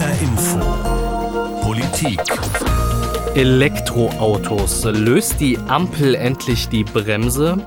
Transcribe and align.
HR 0.00 0.22
Info. 0.22 0.58
Politik. 1.60 2.20
Elektroautos. 3.34 4.84
Löst 4.84 5.40
die 5.40 5.58
Ampel 5.68 6.14
endlich 6.14 6.70
die 6.70 6.84
Bremse? 6.84 7.58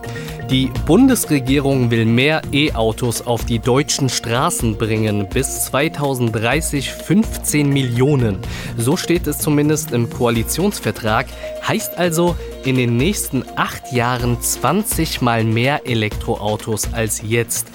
Die 0.50 0.72
Bundesregierung 0.88 1.92
will 1.92 2.06
mehr 2.06 2.42
E-Autos 2.52 3.22
auf 3.22 3.46
die 3.46 3.60
deutschen 3.60 4.10
Straßen 4.10 4.78
bringen. 4.78 5.30
Bis 5.30 5.66
2030 5.66 6.92
15 6.92 7.70
Millionen. 7.70 8.40
So 8.78 8.98
steht 8.98 9.28
es 9.28 9.38
zumindest 9.38 9.92
im 9.92 10.10
Koalitionsvertrag. 10.10 11.28
Heißt 11.68 12.00
also, 12.00 12.36
in 12.66 12.78
den 12.78 12.98
nächsten 12.98 13.44
acht 13.56 13.94
Jahren 13.94 14.42
20 14.42 15.22
mal 15.22 15.44
mehr 15.44 15.86
Elektroautos 15.86 16.94
als 16.94 17.22
jetzt. 17.22 17.68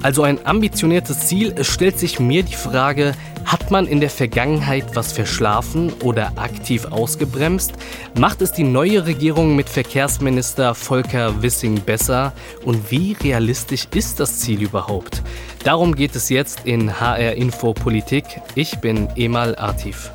Also 0.00 0.22
ein 0.22 0.46
ambitioniertes 0.46 1.26
Ziel. 1.26 1.52
Es 1.56 1.66
stellt 1.66 1.98
sich 1.98 2.20
mir 2.20 2.44
die 2.44 2.54
Frage, 2.54 3.12
hat 3.46 3.70
man 3.70 3.86
in 3.86 4.00
der 4.00 4.10
Vergangenheit 4.10 4.94
was 4.94 5.12
verschlafen 5.12 5.92
oder 6.02 6.32
aktiv 6.36 6.84
ausgebremst? 6.86 7.72
Macht 8.18 8.42
es 8.42 8.52
die 8.52 8.64
neue 8.64 9.06
Regierung 9.06 9.54
mit 9.54 9.68
Verkehrsminister 9.68 10.74
Volker 10.74 11.42
Wissing 11.42 11.80
besser? 11.80 12.32
Und 12.64 12.90
wie 12.90 13.12
realistisch 13.22 13.86
ist 13.94 14.18
das 14.20 14.40
Ziel 14.40 14.62
überhaupt? 14.62 15.22
Darum 15.64 15.94
geht 15.94 16.16
es 16.16 16.28
jetzt 16.28 16.66
in 16.66 17.00
HR 17.00 17.34
Info 17.34 17.72
Politik. 17.72 18.24
Ich 18.56 18.78
bin 18.80 19.08
Emal 19.16 19.56
Atif. 19.56 20.10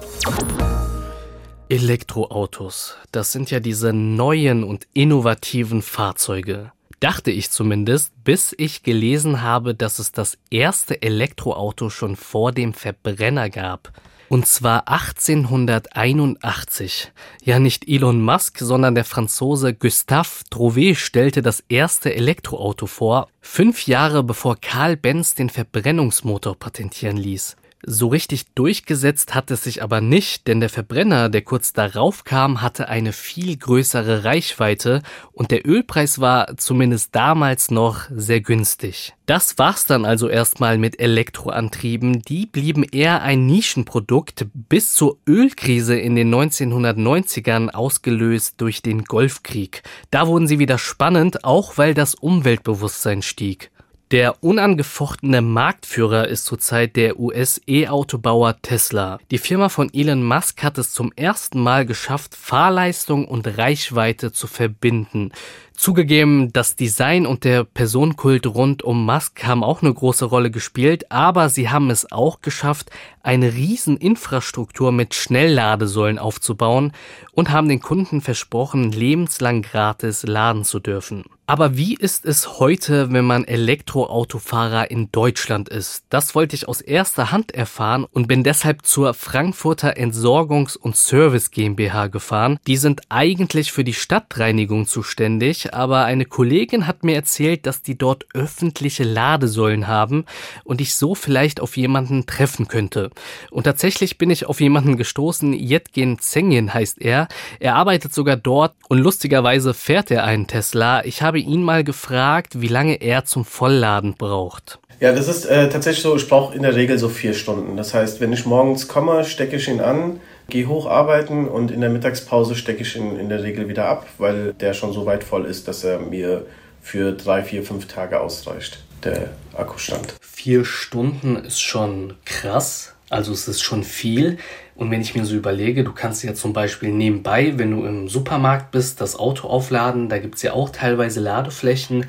Elektroautos, 1.70 2.98
das 3.14 3.32
sind 3.32 3.50
ja 3.50 3.62
diese 3.62 3.94
neuen 3.94 4.66
und 4.66 4.88
innovativen 4.94 5.82
Fahrzeuge. 5.82 6.74
Dachte 7.02 7.32
ich 7.32 7.50
zumindest, 7.50 8.14
bis 8.24 8.56
ich 8.56 8.84
gelesen 8.84 9.42
habe, 9.42 9.74
dass 9.74 9.98
es 9.98 10.12
das 10.12 10.38
erste 10.52 11.02
Elektroauto 11.02 11.90
schon 11.90 12.16
vor 12.16 12.52
dem 12.52 12.76
Verbrenner 12.76 13.50
gab. 13.50 13.92
Und 14.30 14.46
zwar 14.46 14.88
1881. 14.88 17.12
Ja, 17.44 17.58
nicht 17.58 17.90
Elon 17.90 18.22
Musk, 18.22 18.60
sondern 18.60 18.94
der 18.94 19.04
Franzose 19.04 19.74
Gustave 19.74 20.44
Trouvé 20.52 20.96
stellte 20.96 21.42
das 21.42 21.64
erste 21.70 22.14
Elektroauto 22.14 22.86
vor, 22.86 23.30
fünf 23.42 23.88
Jahre 23.88 24.24
bevor 24.24 24.58
Karl 24.62 24.96
Benz 24.96 25.34
den 25.34 25.50
Verbrennungsmotor 25.50 26.56
patentieren 26.56 27.18
ließ. 27.18 27.56
So 27.84 28.08
richtig 28.10 28.54
durchgesetzt 28.54 29.34
hat 29.34 29.50
es 29.50 29.64
sich 29.64 29.82
aber 29.82 30.02
nicht, 30.02 30.48
denn 30.48 30.60
der 30.60 30.70
Verbrenner, 30.70 31.30
der 31.30 31.42
kurz 31.42 31.74
darauf 31.74 32.24
kam, 32.24 32.62
hatte 32.62 32.90
eine 32.90 33.12
viel 33.12 33.58
größere 33.58 34.24
Reichweite 34.24 35.02
und 35.32 35.52
der 35.52 35.68
Ölpreis 35.68 36.20
war 36.20 36.58
zumindest 36.58 37.16
damals 37.16 37.72
noch 37.72 38.04
sehr 38.12 38.42
günstig. 38.42 39.14
Das 39.26 39.58
war's 39.58 39.86
dann 39.86 40.04
also 40.04 40.28
erstmal 40.28 40.78
mit 40.78 41.00
Elektroantrieben. 41.00 42.22
Die 42.22 42.46
blieben 42.46 42.84
eher 42.84 43.22
ein 43.22 43.46
Nischenprodukt 43.46 44.46
bis 44.54 44.94
zur 44.94 45.18
Ölkrise 45.26 45.98
in 45.98 46.16
den 46.16 46.36
1990ern 46.36 47.70
ausgelöst 47.70 48.56
durch 48.58 48.82
den 48.82 49.06
Golfkrieg. 49.06 49.84
Da 50.12 50.28
wurden 50.28 50.48
sie 50.48 50.60
wieder 50.60 50.78
spannend, 50.78 51.46
auch 51.46 51.78
weil 51.78 51.94
das 51.94 52.14
Umweltbewusstsein 52.14 53.22
stieg. 53.22 53.71
Der 54.12 54.44
unangefochtene 54.44 55.42
Marktführer 55.42 56.28
ist 56.28 56.44
zurzeit 56.44 56.98
der 56.98 57.18
US-E-Autobauer 57.18 58.62
Tesla. 58.62 59.20
Die 59.32 59.38
Firma 59.38 59.70
von 59.70 59.90
Elon 59.94 60.22
Musk 60.22 60.64
hat 60.64 60.78
es 60.78 60.92
zum 60.92 61.14
ersten 61.16 61.62
Mal 61.62 61.86
geschafft, 61.86 62.36
Fahrleistung 62.36 63.26
und 63.26 63.58
Reichweite 63.58 64.34
zu 64.34 64.48
verbinden. 64.48 65.32
Zugegeben, 65.74 66.54
das 66.54 66.76
Design 66.76 67.26
und 67.26 67.44
der 67.44 67.64
Personenkult 67.64 68.46
rund 68.46 68.84
um 68.84 69.06
Musk 69.06 69.44
haben 69.44 69.64
auch 69.64 69.82
eine 69.82 69.94
große 69.94 70.26
Rolle 70.26 70.52
gespielt, 70.52 71.12
aber 71.12 71.50
sie 71.50 71.70
haben 71.70 71.90
es 71.90 72.12
auch 72.12 72.42
geschafft, 72.42 72.92
eine 73.24 73.54
riesen 73.54 73.98
Infrastruktur 73.98 74.92
mit 74.92 75.16
Schnellladesäulen 75.16 76.20
aufzubauen 76.20 76.92
und 77.34 77.52
haben 77.52 77.70
den 77.70 77.82
Kunden 77.82 78.22
versprochen, 78.22 78.92
lebenslang 78.92 79.62
gratis 79.62 80.24
laden 80.24 80.64
zu 80.66 80.80
dürfen. 80.80 81.24
Aber 81.52 81.76
wie 81.76 81.96
ist 81.96 82.26
es 82.26 82.60
heute, 82.60 83.12
wenn 83.12 83.26
man 83.26 83.44
Elektroautofahrer 83.44 84.90
in 84.90 85.12
Deutschland 85.12 85.68
ist? 85.68 86.06
Das 86.10 86.34
wollte 86.34 86.56
ich 86.56 86.70
aus 86.70 86.80
erster 86.80 87.34
Hand 87.34 87.54
erfahren 87.54 88.06
und 88.10 88.30
bin 88.30 88.46
deshalb 88.46 88.86
zur 88.86 89.14
Frankfurter 89.14 89.98
Entsorgungs- 89.98 90.78
und 90.78 90.96
Service 90.96 91.52
GmbH 91.52 92.08
gefahren. 92.08 92.58
Die 92.68 92.78
sind 92.78 93.02
eigentlich 93.10 93.74
für 93.74 93.84
die 93.84 93.94
Stadtreinigung 93.94 94.88
zuständig, 94.88 95.61
aber 95.72 96.06
eine 96.06 96.26
Kollegin 96.26 96.88
hat 96.88 97.04
mir 97.04 97.16
erzählt, 97.16 97.66
dass 97.66 97.82
die 97.82 97.98
dort 97.98 98.26
öffentliche 98.34 99.04
Ladesäulen 99.04 99.88
haben 99.88 100.26
und 100.64 100.82
ich 100.82 100.96
so 100.96 101.16
vielleicht 101.16 101.60
auf 101.60 101.78
jemanden 101.78 102.26
treffen 102.26 102.68
könnte. 102.68 103.10
Und 103.50 103.64
tatsächlich 103.64 104.18
bin 104.18 104.30
ich 104.30 104.46
auf 104.46 104.62
jemanden 104.62 104.98
gestoßen, 104.98 105.54
Jetgen 105.54 106.20
Zengin 106.20 106.74
heißt 106.74 107.02
er. 107.02 107.28
Er 107.60 107.76
arbeitet 107.76 108.14
sogar 108.14 108.36
dort 108.36 108.74
und 108.90 109.00
lustigerweise 109.00 109.74
fährt 109.74 110.12
er 110.12 110.24
einen 110.24 110.48
Tesla. 110.48 111.06
Ich 111.06 111.22
habe 111.22 111.40
ihn 111.40 111.64
mal 111.64 111.84
gefragt, 111.84 112.62
wie 112.62 112.68
lange 112.68 113.02
er 113.02 113.26
zum 113.26 113.46
Vollladen 113.46 114.16
braucht. 114.16 114.80
Ja, 115.02 115.14
das 115.14 115.28
ist 115.28 115.46
äh, 115.46 115.68
tatsächlich 115.68 116.04
so, 116.04 116.16
ich 116.16 116.30
brauche 116.30 116.56
in 116.56 116.62
der 116.62 116.76
Regel 116.76 117.00
so 117.00 117.10
vier 117.10 117.34
Stunden. 117.34 117.76
Das 117.76 117.96
heißt, 117.96 118.22
wenn 118.22 118.32
ich 118.34 118.46
morgens 118.46 118.88
komme, 118.88 119.26
stecke 119.26 119.56
ich 119.56 119.68
ihn 119.68 119.82
an, 119.82 120.20
gehe 120.52 120.68
hoch 120.68 120.86
arbeiten 120.86 121.48
und 121.48 121.72
in 121.72 121.82
der 121.82 121.90
Mittagspause 121.90 122.56
stecke 122.56 122.84
ich 122.84 122.96
ihn 122.96 123.18
in 123.18 123.30
der 123.30 123.42
Regel 123.42 123.68
wieder 123.68 123.88
ab, 123.88 124.06
weil 124.20 124.54
der 124.54 124.74
schon 124.74 124.94
so 124.94 125.08
weit 125.08 125.24
voll 125.24 125.46
ist, 125.46 125.68
dass 125.68 125.84
er 125.84 126.00
mir 126.00 126.46
für 126.82 127.14
drei, 127.14 127.42
vier, 127.42 127.64
fünf 127.64 127.88
Tage 127.88 128.20
ausreicht, 128.20 128.84
der 129.04 129.30
Akkustand. 129.56 130.16
Vier 130.22 130.66
Stunden 130.66 131.36
ist 131.38 131.62
schon 131.62 132.16
krass. 132.26 132.94
Also 133.10 133.34
es 133.34 133.48
ist 133.48 133.62
schon 133.62 133.84
viel. 133.84 134.38
Und 134.76 134.90
wenn 134.90 135.02
ich 135.02 135.16
mir 135.16 135.26
so 135.26 135.36
überlege, 135.36 135.84
du 135.84 135.92
kannst 135.92 136.24
ja 136.24 136.34
zum 136.34 136.54
Beispiel 136.54 136.92
nebenbei, 136.92 137.54
wenn 137.58 137.72
du 137.72 137.86
im 137.86 138.08
Supermarkt 138.08 138.72
bist, 138.72 139.02
das 139.02 139.18
Auto 139.18 139.48
aufladen, 139.48 140.08
da 140.08 140.18
gibt 140.18 140.36
es 140.36 140.42
ja 140.44 140.54
auch 140.54 140.70
teilweise 140.70 141.20
Ladeflächen. 141.20 142.06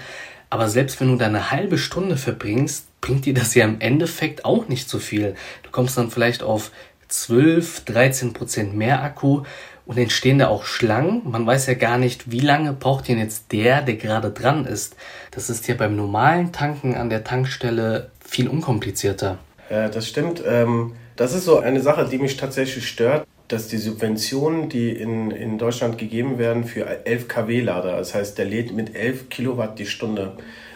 Aber 0.49 0.69
selbst 0.69 1.01
wenn 1.01 1.09
du 1.09 1.17
da 1.17 1.27
eine 1.27 1.51
halbe 1.51 1.77
Stunde 1.77 2.17
verbringst, 2.17 2.87
bringt 3.01 3.27
dir 3.27 3.35
das 3.35 3.55
ja 3.55 3.65
im 3.65 3.81
Endeffekt 3.81 4.45
auch 4.45 4.69
nicht 4.69 4.89
so 4.89 4.99
viel. 4.99 5.35
Du 5.65 5.71
kommst 5.71 5.99
dann 5.99 6.11
vielleicht 6.11 6.43
auf 6.43 6.71
12, 7.13 7.85
13 7.85 8.33
Prozent 8.33 8.77
mehr 8.77 9.03
Akku 9.03 9.43
und 9.87 9.99
entstehen 9.99 10.39
da 10.39 10.49
auch 10.49 10.65
Schlangen. 10.65 11.23
Man 11.25 11.47
weiß 11.47 11.67
ja 11.67 11.75
gar 11.75 11.99
nicht, 11.99 12.31
wie 12.31 12.41
lange 12.41 12.73
braucht 12.73 13.09
denn 13.09 13.19
jetzt 13.19 13.53
der, 13.53 13.83
der 13.83 13.97
gerade 13.97 14.31
dran 14.31 14.65
ist. 14.65 14.97
Das 15.31 15.51
ist 15.51 15.69
ja 15.69 15.75
beim 15.75 15.97
normalen 15.97 16.53
Tanken 16.53 16.95
an 16.95 17.11
der 17.11 17.25
Tankstelle 17.25 18.11
viel 18.25 18.49
unkomplizierter. 18.49 19.39
Ja, 19.71 19.89
das 19.89 20.09
stimmt. 20.09 20.43
Ähm, 20.47 20.95
das 21.17 21.35
ist 21.35 21.45
so 21.45 21.59
eine 21.59 21.81
Sache, 21.81 22.09
die 22.09 22.19
mich 22.19 22.37
tatsächlich 22.37 22.89
stört, 22.89 23.27
dass 23.49 23.69
die 23.69 23.77
Subventionen, 23.77 24.69
die 24.69 24.91
in, 24.91 25.31
in 25.31 25.59
Deutschland 25.59 25.99
gegeben 25.99 26.39
werden 26.39 26.65
für 26.65 27.05
11 27.07 27.29
kW-Lader, 27.29 27.99
das 27.99 28.15
heißt, 28.15 28.39
der 28.39 28.47
lädt 28.47 28.73
mit 28.73 28.97
11 28.97 29.29
Kilowatt 29.29 29.79
die 29.79 29.87
Stunde. 29.87 30.33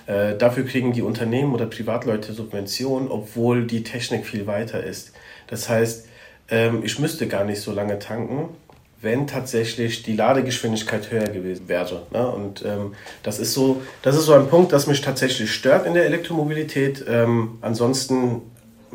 Äh, 0.07 0.37
dafür 0.37 0.65
kriegen 0.65 0.93
die 0.93 1.03
Unternehmen 1.03 1.55
oder 1.55 1.67
Privatleute 1.67 2.33
Subventionen, 2.33 3.09
obwohl 3.09 3.67
die 3.67 3.83
Technik 3.83 4.27
viel 4.27 4.47
weiter 4.47 4.85
ist. 4.85 5.13
Das 5.47 5.69
heißt, 5.69 6.07
ähm, 6.49 6.83
ich 6.85 6.99
müsste 6.99 7.27
gar 7.27 7.45
nicht 7.45 7.61
so 7.61 7.73
lange 7.73 7.99
tanken, 7.99 8.49
wenn 9.03 9.27
tatsächlich 9.27 10.03
die 10.03 10.17
Ladegeschwindigkeit 10.17 11.11
höher 11.11 11.29
gewesen 11.29 11.69
wäre. 11.69 12.07
Ne? 12.13 12.27
Und 12.27 12.65
ähm, 12.65 12.95
das 13.23 13.39
ist 13.39 13.53
so, 13.53 13.83
das 14.03 14.17
ist 14.17 14.25
so 14.25 14.35
ein 14.35 14.49
Punkt, 14.49 14.73
das 14.73 14.87
mich 14.87 15.01
tatsächlich 15.01 15.53
stört 15.53 15.87
in 15.87 15.95
der 15.95 16.07
Elektromobilität. 16.07 17.05
Ähm, 17.09 17.59
ansonsten 17.61 18.43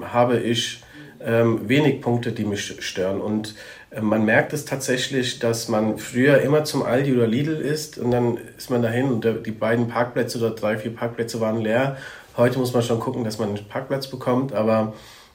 habe 0.01 0.39
ich 0.39 0.81
ähm, 1.23 1.69
wenig 1.69 2.01
Punkte, 2.01 2.31
die 2.31 2.45
mich 2.45 2.83
stören. 2.83 3.21
Und 3.21 3.55
äh, 3.91 4.01
man 4.01 4.25
merkt 4.25 4.53
es 4.53 4.65
tatsächlich, 4.65 5.39
dass 5.39 5.67
man 5.67 5.97
früher 5.97 6.41
immer 6.41 6.63
zum 6.63 6.83
Aldi 6.83 7.13
oder 7.13 7.27
Lidl 7.27 7.55
ist 7.55 7.97
und 7.97 8.11
dann 8.11 8.39
ist 8.57 8.69
man 8.69 8.81
dahin 8.81 9.11
und 9.11 9.27
die 9.45 9.51
beiden 9.51 9.87
Parkplätze 9.87 10.39
oder 10.39 10.51
drei, 10.51 10.77
vier 10.77 10.95
Parkplätze 10.95 11.39
waren 11.39 11.61
leer. 11.61 11.97
Heute 12.37 12.59
muss 12.59 12.73
man 12.73 12.81
schon 12.81 12.99
gucken, 12.99 13.23
dass 13.23 13.39
man 13.39 13.49
einen 13.49 13.67
Parkplatz 13.67 14.07
bekommt, 14.07 14.53
aber 14.53 14.93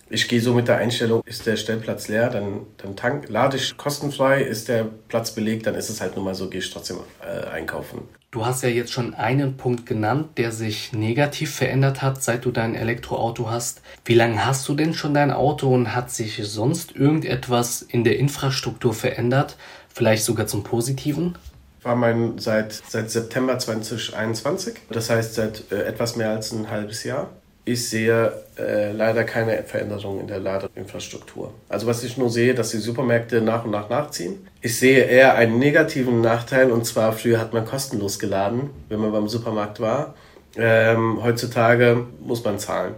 ich 0.08 0.28
gehe 0.28 0.40
so 0.40 0.54
mit 0.54 0.68
der 0.68 0.78
Einstellung, 0.78 1.22
ist 1.24 1.46
der 1.46 1.56
Stellplatz 1.56 2.08
leer, 2.08 2.30
dann, 2.30 2.66
dann 2.76 2.96
tank, 2.96 3.28
lade 3.28 3.56
ich 3.56 3.76
kostenfrei, 3.76 4.42
ist 4.42 4.68
der 4.68 4.86
Platz 5.08 5.32
belegt, 5.32 5.66
dann 5.66 5.74
ist 5.74 5.90
es 5.90 6.00
halt 6.00 6.14
nur 6.14 6.24
mal 6.24 6.34
so, 6.34 6.48
gehe 6.48 6.60
ich 6.60 6.70
trotzdem 6.70 6.98
äh, 7.20 7.46
einkaufen. 7.48 8.02
Du 8.30 8.44
hast 8.44 8.62
ja 8.62 8.68
jetzt 8.68 8.92
schon 8.92 9.14
einen 9.14 9.56
Punkt 9.56 9.86
genannt, 9.86 10.36
der 10.36 10.52
sich 10.52 10.92
negativ 10.92 11.54
verändert 11.54 12.02
hat, 12.02 12.22
seit 12.22 12.44
du 12.44 12.50
dein 12.50 12.74
Elektroauto 12.74 13.48
hast. 13.48 13.80
Wie 14.04 14.14
lange 14.14 14.44
hast 14.44 14.68
du 14.68 14.74
denn 14.74 14.94
schon 14.94 15.14
dein 15.14 15.30
Auto 15.30 15.72
und 15.72 15.94
hat 15.94 16.10
sich 16.10 16.40
sonst 16.44 16.94
irgendetwas 16.94 17.82
in 17.82 18.04
der 18.04 18.18
Infrastruktur 18.18 18.92
verändert? 18.92 19.56
Vielleicht 19.88 20.24
sogar 20.24 20.46
zum 20.46 20.64
Positiven? 20.64 21.36
War 21.82 21.96
mein 21.96 22.38
seit, 22.38 22.72
seit 22.72 23.10
September 23.10 23.58
2021, 23.58 24.74
das 24.90 25.08
heißt 25.08 25.34
seit 25.34 25.72
äh, 25.72 25.84
etwas 25.84 26.16
mehr 26.16 26.30
als 26.30 26.52
ein 26.52 26.70
halbes 26.70 27.04
Jahr 27.04 27.30
ich 27.66 27.88
sehe 27.88 28.32
äh, 28.58 28.92
leider 28.92 29.24
keine 29.24 29.64
Veränderung 29.64 30.20
in 30.20 30.28
der 30.28 30.38
Ladeinfrastruktur. 30.38 31.52
Also 31.68 31.88
was 31.88 32.04
ich 32.04 32.16
nur 32.16 32.30
sehe, 32.30 32.54
dass 32.54 32.70
die 32.70 32.78
Supermärkte 32.78 33.40
nach 33.40 33.64
und 33.64 33.72
nach 33.72 33.90
nachziehen. 33.90 34.46
Ich 34.60 34.78
sehe 34.78 35.00
eher 35.00 35.34
einen 35.34 35.58
negativen 35.58 36.20
Nachteil 36.20 36.70
und 36.70 36.86
zwar 36.86 37.12
früher 37.12 37.40
hat 37.40 37.52
man 37.52 37.66
kostenlos 37.66 38.20
geladen, 38.20 38.70
wenn 38.88 39.00
man 39.00 39.10
beim 39.10 39.28
Supermarkt 39.28 39.80
war. 39.80 40.14
Ähm, 40.56 41.18
heutzutage 41.22 42.06
muss 42.20 42.44
man 42.44 42.60
zahlen. 42.60 42.94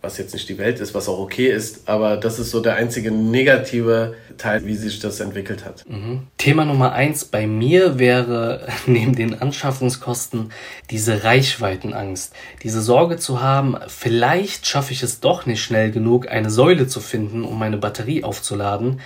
Was 0.00 0.16
jetzt 0.16 0.32
nicht 0.32 0.48
die 0.48 0.58
Welt 0.58 0.78
ist, 0.78 0.94
was 0.94 1.08
auch 1.08 1.18
okay 1.18 1.48
ist, 1.48 1.88
aber 1.88 2.16
das 2.16 2.38
ist 2.38 2.50
so 2.52 2.60
der 2.60 2.76
einzige 2.76 3.10
negative 3.10 4.14
Teil, 4.36 4.64
wie 4.64 4.76
sich 4.76 5.00
das 5.00 5.18
entwickelt 5.18 5.64
hat. 5.64 5.84
Mhm. 5.88 6.28
Thema 6.38 6.64
Nummer 6.64 6.92
eins 6.92 7.24
bei 7.24 7.48
mir 7.48 7.98
wäre 7.98 8.68
neben 8.86 9.16
den 9.16 9.40
Anschaffungskosten 9.40 10.52
diese 10.90 11.24
Reichweitenangst, 11.24 12.32
diese 12.62 12.80
Sorge 12.80 13.16
zu 13.16 13.42
haben, 13.42 13.76
vielleicht 13.88 14.66
schaffe 14.66 14.92
ich 14.92 15.02
es 15.02 15.18
doch 15.18 15.46
nicht 15.46 15.62
schnell 15.62 15.90
genug, 15.90 16.28
eine 16.28 16.50
Säule 16.50 16.86
zu 16.86 17.00
finden, 17.00 17.44
um 17.44 17.58
meine 17.58 17.78
Batterie 17.78 18.22
aufzuladen. 18.22 19.00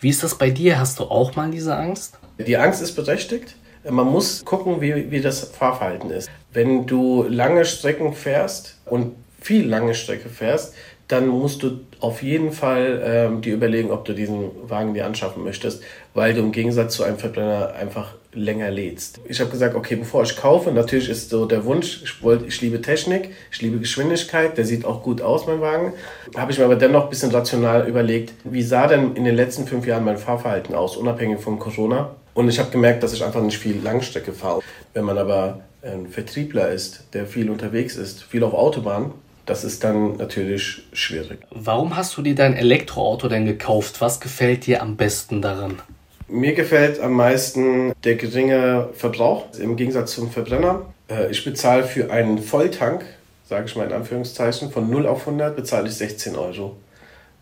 Wie 0.00 0.10
ist 0.10 0.22
das 0.22 0.36
bei 0.36 0.50
dir? 0.50 0.78
Hast 0.78 0.98
du 0.98 1.04
auch 1.04 1.34
mal 1.36 1.50
diese 1.50 1.74
Angst? 1.74 2.18
Die 2.38 2.58
Angst 2.58 2.82
ist 2.82 2.92
berechtigt. 2.92 3.56
Man 3.88 4.06
muss 4.06 4.44
gucken, 4.44 4.80
wie, 4.80 5.10
wie 5.10 5.20
das 5.20 5.44
Fahrverhalten 5.44 6.10
ist. 6.10 6.30
Wenn 6.52 6.86
du 6.86 7.22
lange 7.22 7.64
Strecken 7.64 8.12
fährst 8.12 8.78
und 8.86 9.14
viel 9.44 9.68
lange 9.68 9.94
Strecke 9.94 10.30
fährst, 10.30 10.74
dann 11.08 11.28
musst 11.28 11.62
du 11.62 11.80
auf 12.00 12.22
jeden 12.22 12.50
Fall 12.50 13.02
ähm, 13.04 13.42
dir 13.42 13.52
überlegen, 13.52 13.90
ob 13.90 14.06
du 14.06 14.14
diesen 14.14 14.50
Wagen 14.66 14.94
dir 14.94 15.04
anschaffen 15.04 15.44
möchtest, 15.44 15.82
weil 16.14 16.32
du 16.32 16.40
im 16.40 16.50
Gegensatz 16.50 16.94
zu 16.94 17.02
einem 17.02 17.18
Verbrenner 17.18 17.74
einfach 17.74 18.14
länger 18.32 18.70
lädst. 18.70 19.20
Ich 19.28 19.40
habe 19.40 19.50
gesagt, 19.50 19.74
okay, 19.74 19.96
bevor 19.96 20.22
ich 20.22 20.34
kaufe, 20.34 20.72
natürlich 20.72 21.10
ist 21.10 21.28
so 21.28 21.44
der 21.44 21.66
Wunsch, 21.66 22.02
ich, 22.02 22.22
wollte, 22.22 22.46
ich 22.46 22.58
liebe 22.62 22.80
Technik, 22.80 23.32
ich 23.52 23.60
liebe 23.60 23.78
Geschwindigkeit, 23.78 24.56
der 24.56 24.64
sieht 24.64 24.86
auch 24.86 25.02
gut 25.02 25.20
aus, 25.20 25.46
mein 25.46 25.60
Wagen. 25.60 25.92
Habe 26.36 26.50
ich 26.50 26.58
mir 26.58 26.64
aber 26.64 26.76
dennoch 26.76 27.04
ein 27.04 27.10
bisschen 27.10 27.30
rational 27.30 27.86
überlegt, 27.86 28.32
wie 28.44 28.62
sah 28.62 28.86
denn 28.86 29.14
in 29.14 29.24
den 29.24 29.36
letzten 29.36 29.66
fünf 29.66 29.86
Jahren 29.86 30.04
mein 30.04 30.16
Fahrverhalten 30.16 30.74
aus, 30.74 30.96
unabhängig 30.96 31.40
von 31.40 31.58
Corona. 31.58 32.16
Und 32.32 32.48
ich 32.48 32.58
habe 32.58 32.70
gemerkt, 32.70 33.02
dass 33.02 33.12
ich 33.12 33.22
einfach 33.22 33.42
nicht 33.42 33.58
viel 33.58 33.78
Langstrecke 33.82 34.32
fahre. 34.32 34.62
Wenn 34.94 35.04
man 35.04 35.18
aber 35.18 35.60
ein 35.82 36.08
Vertriebler 36.08 36.70
ist, 36.70 37.04
der 37.12 37.26
viel 37.26 37.50
unterwegs 37.50 37.96
ist, 37.96 38.24
viel 38.24 38.42
auf 38.42 38.54
Autobahn, 38.54 39.12
das 39.46 39.64
ist 39.64 39.84
dann 39.84 40.16
natürlich 40.16 40.82
schwierig. 40.92 41.40
Warum 41.50 41.96
hast 41.96 42.16
du 42.16 42.22
dir 42.22 42.34
dein 42.34 42.54
Elektroauto 42.54 43.28
denn 43.28 43.46
gekauft? 43.46 44.00
Was 44.00 44.20
gefällt 44.20 44.66
dir 44.66 44.82
am 44.82 44.96
besten 44.96 45.42
daran? 45.42 45.80
Mir 46.28 46.54
gefällt 46.54 47.00
am 47.00 47.12
meisten 47.12 47.92
der 48.02 48.16
geringe 48.16 48.88
Verbrauch 48.94 49.46
im 49.58 49.76
Gegensatz 49.76 50.14
zum 50.14 50.30
Verbrenner. 50.30 50.86
Äh, 51.10 51.30
ich 51.30 51.44
bezahle 51.44 51.84
für 51.84 52.10
einen 52.10 52.38
Volltank, 52.38 53.04
sage 53.46 53.66
ich 53.66 53.76
mal 53.76 53.86
in 53.86 53.92
Anführungszeichen, 53.92 54.70
von 54.70 54.88
0 54.88 55.06
auf 55.06 55.20
100 55.20 55.54
bezahle 55.54 55.88
ich 55.88 55.94
16 55.94 56.36
Euro. 56.36 56.76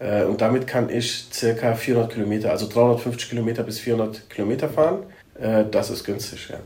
Äh, 0.00 0.24
und 0.24 0.40
damit 0.40 0.66
kann 0.66 0.90
ich 0.90 1.26
circa 1.32 1.74
400 1.74 2.12
Kilometer, 2.12 2.50
also 2.50 2.68
350 2.68 3.30
Kilometer 3.30 3.62
bis 3.62 3.78
400 3.78 4.28
Kilometer 4.28 4.68
fahren. 4.68 5.04
Äh, 5.40 5.64
das 5.70 5.90
ist 5.90 6.02
günstig, 6.02 6.48
ja. 6.50 6.56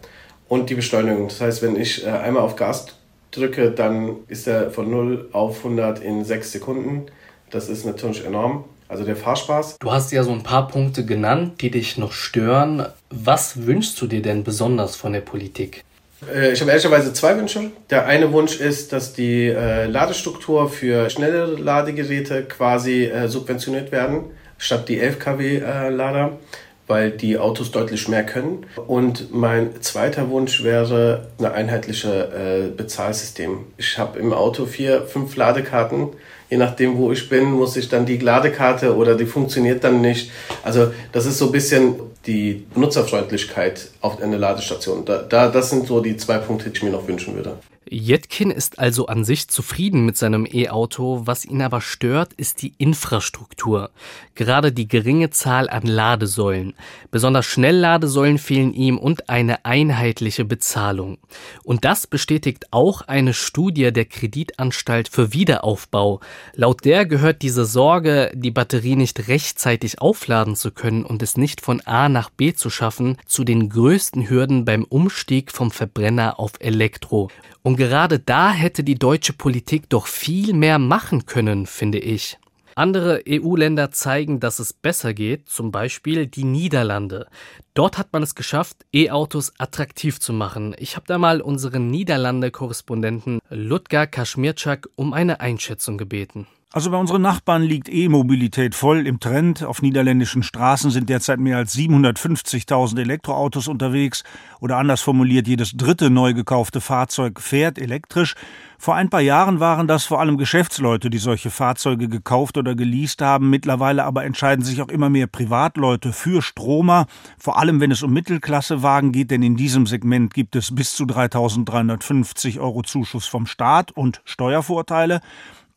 Und 0.48 0.70
die 0.70 0.74
Beschleunigung. 0.74 1.28
Das 1.28 1.40
heißt, 1.40 1.62
wenn 1.62 1.74
ich 1.74 2.06
einmal 2.06 2.44
auf 2.44 2.54
Gas 2.54 2.86
drücke, 3.30 3.70
dann 3.70 4.16
ist 4.28 4.46
er 4.46 4.70
von 4.70 4.90
0 4.90 5.28
auf 5.32 5.58
100 5.58 6.00
in 6.00 6.24
6 6.24 6.52
Sekunden. 6.52 7.06
Das 7.50 7.68
ist 7.68 7.84
natürlich 7.84 8.24
enorm. 8.24 8.64
Also 8.88 9.04
der 9.04 9.16
Fahrspaß. 9.16 9.78
Du 9.80 9.90
hast 9.90 10.12
ja 10.12 10.22
so 10.22 10.30
ein 10.30 10.42
paar 10.42 10.68
Punkte 10.68 11.04
genannt, 11.04 11.60
die 11.60 11.70
dich 11.70 11.98
noch 11.98 12.12
stören. 12.12 12.86
Was 13.10 13.66
wünschst 13.66 14.00
du 14.00 14.06
dir 14.06 14.22
denn 14.22 14.44
besonders 14.44 14.94
von 14.94 15.12
der 15.12 15.20
Politik? 15.20 15.84
Äh, 16.32 16.52
ich 16.52 16.60
habe 16.60 16.70
ehrlicherweise 16.70 17.12
zwei 17.12 17.36
Wünsche. 17.36 17.70
Der 17.90 18.06
eine 18.06 18.32
Wunsch 18.32 18.60
ist, 18.60 18.92
dass 18.92 19.12
die 19.12 19.48
äh, 19.48 19.86
Ladestruktur 19.86 20.68
für 20.68 21.10
schnelle 21.10 21.46
Ladegeräte 21.46 22.44
quasi 22.44 23.04
äh, 23.06 23.28
subventioniert 23.28 23.90
werden, 23.90 24.24
statt 24.58 24.88
die 24.88 25.00
11 25.00 25.18
kW 25.18 25.56
äh, 25.56 25.88
Lader 25.90 26.38
weil 26.86 27.10
die 27.10 27.38
Autos 27.38 27.70
deutlich 27.70 28.08
mehr 28.08 28.24
können. 28.24 28.66
Und 28.86 29.34
mein 29.34 29.80
zweiter 29.82 30.30
Wunsch 30.30 30.62
wäre 30.62 31.28
ein 31.38 31.46
einheitliches 31.46 32.04
äh, 32.04 32.68
Bezahlsystem. 32.76 33.66
Ich 33.76 33.98
habe 33.98 34.18
im 34.18 34.32
Auto 34.32 34.66
vier, 34.66 35.02
fünf 35.02 35.36
Ladekarten. 35.36 36.08
Je 36.48 36.58
nachdem, 36.58 36.96
wo 36.96 37.10
ich 37.10 37.28
bin, 37.28 37.50
muss 37.50 37.76
ich 37.76 37.88
dann 37.88 38.06
die 38.06 38.18
Ladekarte 38.18 38.94
oder 38.94 39.16
die 39.16 39.26
funktioniert 39.26 39.82
dann 39.82 40.00
nicht. 40.00 40.30
Also 40.62 40.92
das 41.10 41.26
ist 41.26 41.38
so 41.38 41.46
ein 41.46 41.52
bisschen 41.52 41.96
die 42.26 42.66
Benutzerfreundlichkeit 42.72 43.88
auf 44.00 44.22
einer 44.22 44.38
Ladestation. 44.38 45.04
Da, 45.04 45.22
da, 45.22 45.48
das 45.48 45.70
sind 45.70 45.86
so 45.86 46.00
die 46.00 46.16
zwei 46.16 46.38
Punkte, 46.38 46.70
die 46.70 46.76
ich 46.76 46.82
mir 46.82 46.90
noch 46.90 47.08
wünschen 47.08 47.34
würde. 47.34 47.56
Jetkin 47.88 48.50
ist 48.50 48.80
also 48.80 49.06
an 49.06 49.24
sich 49.24 49.46
zufrieden 49.46 50.04
mit 50.04 50.16
seinem 50.16 50.44
E-Auto, 50.44 51.22
was 51.24 51.44
ihn 51.44 51.62
aber 51.62 51.80
stört, 51.80 52.32
ist 52.32 52.62
die 52.62 52.74
Infrastruktur. 52.78 53.90
Gerade 54.34 54.72
die 54.72 54.88
geringe 54.88 55.30
Zahl 55.30 55.70
an 55.70 55.86
Ladesäulen. 55.86 56.74
Besonders 57.12 57.46
Schnellladesäulen 57.46 58.38
fehlen 58.38 58.74
ihm 58.74 58.98
und 58.98 59.28
eine 59.28 59.64
einheitliche 59.64 60.44
Bezahlung. 60.44 61.18
Und 61.62 61.84
das 61.84 62.08
bestätigt 62.08 62.72
auch 62.72 63.02
eine 63.02 63.32
Studie 63.32 63.92
der 63.92 64.06
Kreditanstalt 64.06 65.08
für 65.08 65.32
Wiederaufbau. 65.32 66.20
Laut 66.54 66.84
der 66.84 67.06
gehört 67.06 67.42
diese 67.42 67.64
Sorge, 67.64 68.32
die 68.34 68.50
Batterie 68.50 68.96
nicht 68.96 69.28
rechtzeitig 69.28 70.00
aufladen 70.00 70.56
zu 70.56 70.72
können 70.72 71.04
und 71.04 71.22
es 71.22 71.36
nicht 71.36 71.60
von 71.60 71.80
A 71.82 72.08
nach 72.08 72.30
B 72.30 72.52
zu 72.52 72.68
schaffen, 72.68 73.16
zu 73.26 73.44
den 73.44 73.68
größten 73.68 74.28
Hürden 74.28 74.64
beim 74.64 74.82
Umstieg 74.82 75.52
vom 75.52 75.70
Verbrenner 75.70 76.40
auf 76.40 76.54
Elektro. 76.58 77.30
Und 77.62 77.75
gerade 77.76 78.18
da 78.18 78.50
hätte 78.50 78.82
die 78.84 78.96
deutsche 78.96 79.32
Politik 79.32 79.88
doch 79.88 80.06
viel 80.06 80.52
mehr 80.52 80.78
machen 80.78 81.26
können, 81.26 81.66
finde 81.66 81.98
ich. 81.98 82.38
Andere 82.78 83.22
EU-Länder 83.26 83.90
zeigen, 83.90 84.38
dass 84.38 84.58
es 84.58 84.74
besser 84.74 85.14
geht, 85.14 85.48
zum 85.48 85.70
Beispiel 85.70 86.26
die 86.26 86.44
Niederlande. 86.44 87.26
Dort 87.72 87.96
hat 87.96 88.12
man 88.12 88.22
es 88.22 88.34
geschafft, 88.34 88.84
E-Autos 88.92 89.54
attraktiv 89.56 90.20
zu 90.20 90.34
machen. 90.34 90.76
Ich 90.78 90.94
habe 90.94 91.06
da 91.06 91.16
mal 91.16 91.40
unseren 91.40 91.88
Niederlande-Korrespondenten 91.88 93.38
Ludger 93.48 94.06
Kaschmirczak 94.06 94.90
um 94.94 95.14
eine 95.14 95.40
Einschätzung 95.40 95.96
gebeten. 95.96 96.46
Also 96.76 96.90
bei 96.90 96.98
unseren 96.98 97.22
Nachbarn 97.22 97.62
liegt 97.62 97.88
E-Mobilität 97.88 98.74
voll 98.74 99.06
im 99.06 99.18
Trend. 99.18 99.64
Auf 99.64 99.80
niederländischen 99.80 100.42
Straßen 100.42 100.90
sind 100.90 101.08
derzeit 101.08 101.40
mehr 101.40 101.56
als 101.56 101.74
750.000 101.74 103.00
Elektroautos 103.00 103.66
unterwegs. 103.66 104.24
Oder 104.60 104.76
anders 104.76 105.00
formuliert, 105.00 105.48
jedes 105.48 105.72
dritte 105.72 106.10
neu 106.10 106.34
gekaufte 106.34 106.82
Fahrzeug 106.82 107.40
fährt 107.40 107.78
elektrisch. 107.78 108.34
Vor 108.76 108.94
ein 108.94 109.08
paar 109.08 109.22
Jahren 109.22 109.58
waren 109.58 109.88
das 109.88 110.04
vor 110.04 110.20
allem 110.20 110.36
Geschäftsleute, 110.36 111.08
die 111.08 111.16
solche 111.16 111.48
Fahrzeuge 111.48 112.08
gekauft 112.08 112.58
oder 112.58 112.74
geleast 112.74 113.22
haben. 113.22 113.48
Mittlerweile 113.48 114.04
aber 114.04 114.26
entscheiden 114.26 114.62
sich 114.62 114.82
auch 114.82 114.90
immer 114.90 115.08
mehr 115.08 115.28
Privatleute 115.28 116.12
für 116.12 116.42
Stromer. 116.42 117.06
Vor 117.38 117.58
allem, 117.58 117.80
wenn 117.80 117.90
es 117.90 118.02
um 118.02 118.12
Mittelklassewagen 118.12 119.12
geht, 119.12 119.30
denn 119.30 119.42
in 119.42 119.56
diesem 119.56 119.86
Segment 119.86 120.34
gibt 120.34 120.54
es 120.56 120.74
bis 120.74 120.94
zu 120.94 121.04
3.350 121.04 122.60
Euro 122.60 122.82
Zuschuss 122.82 123.24
vom 123.24 123.46
Staat 123.46 123.92
und 123.92 124.20
Steuervorteile. 124.26 125.22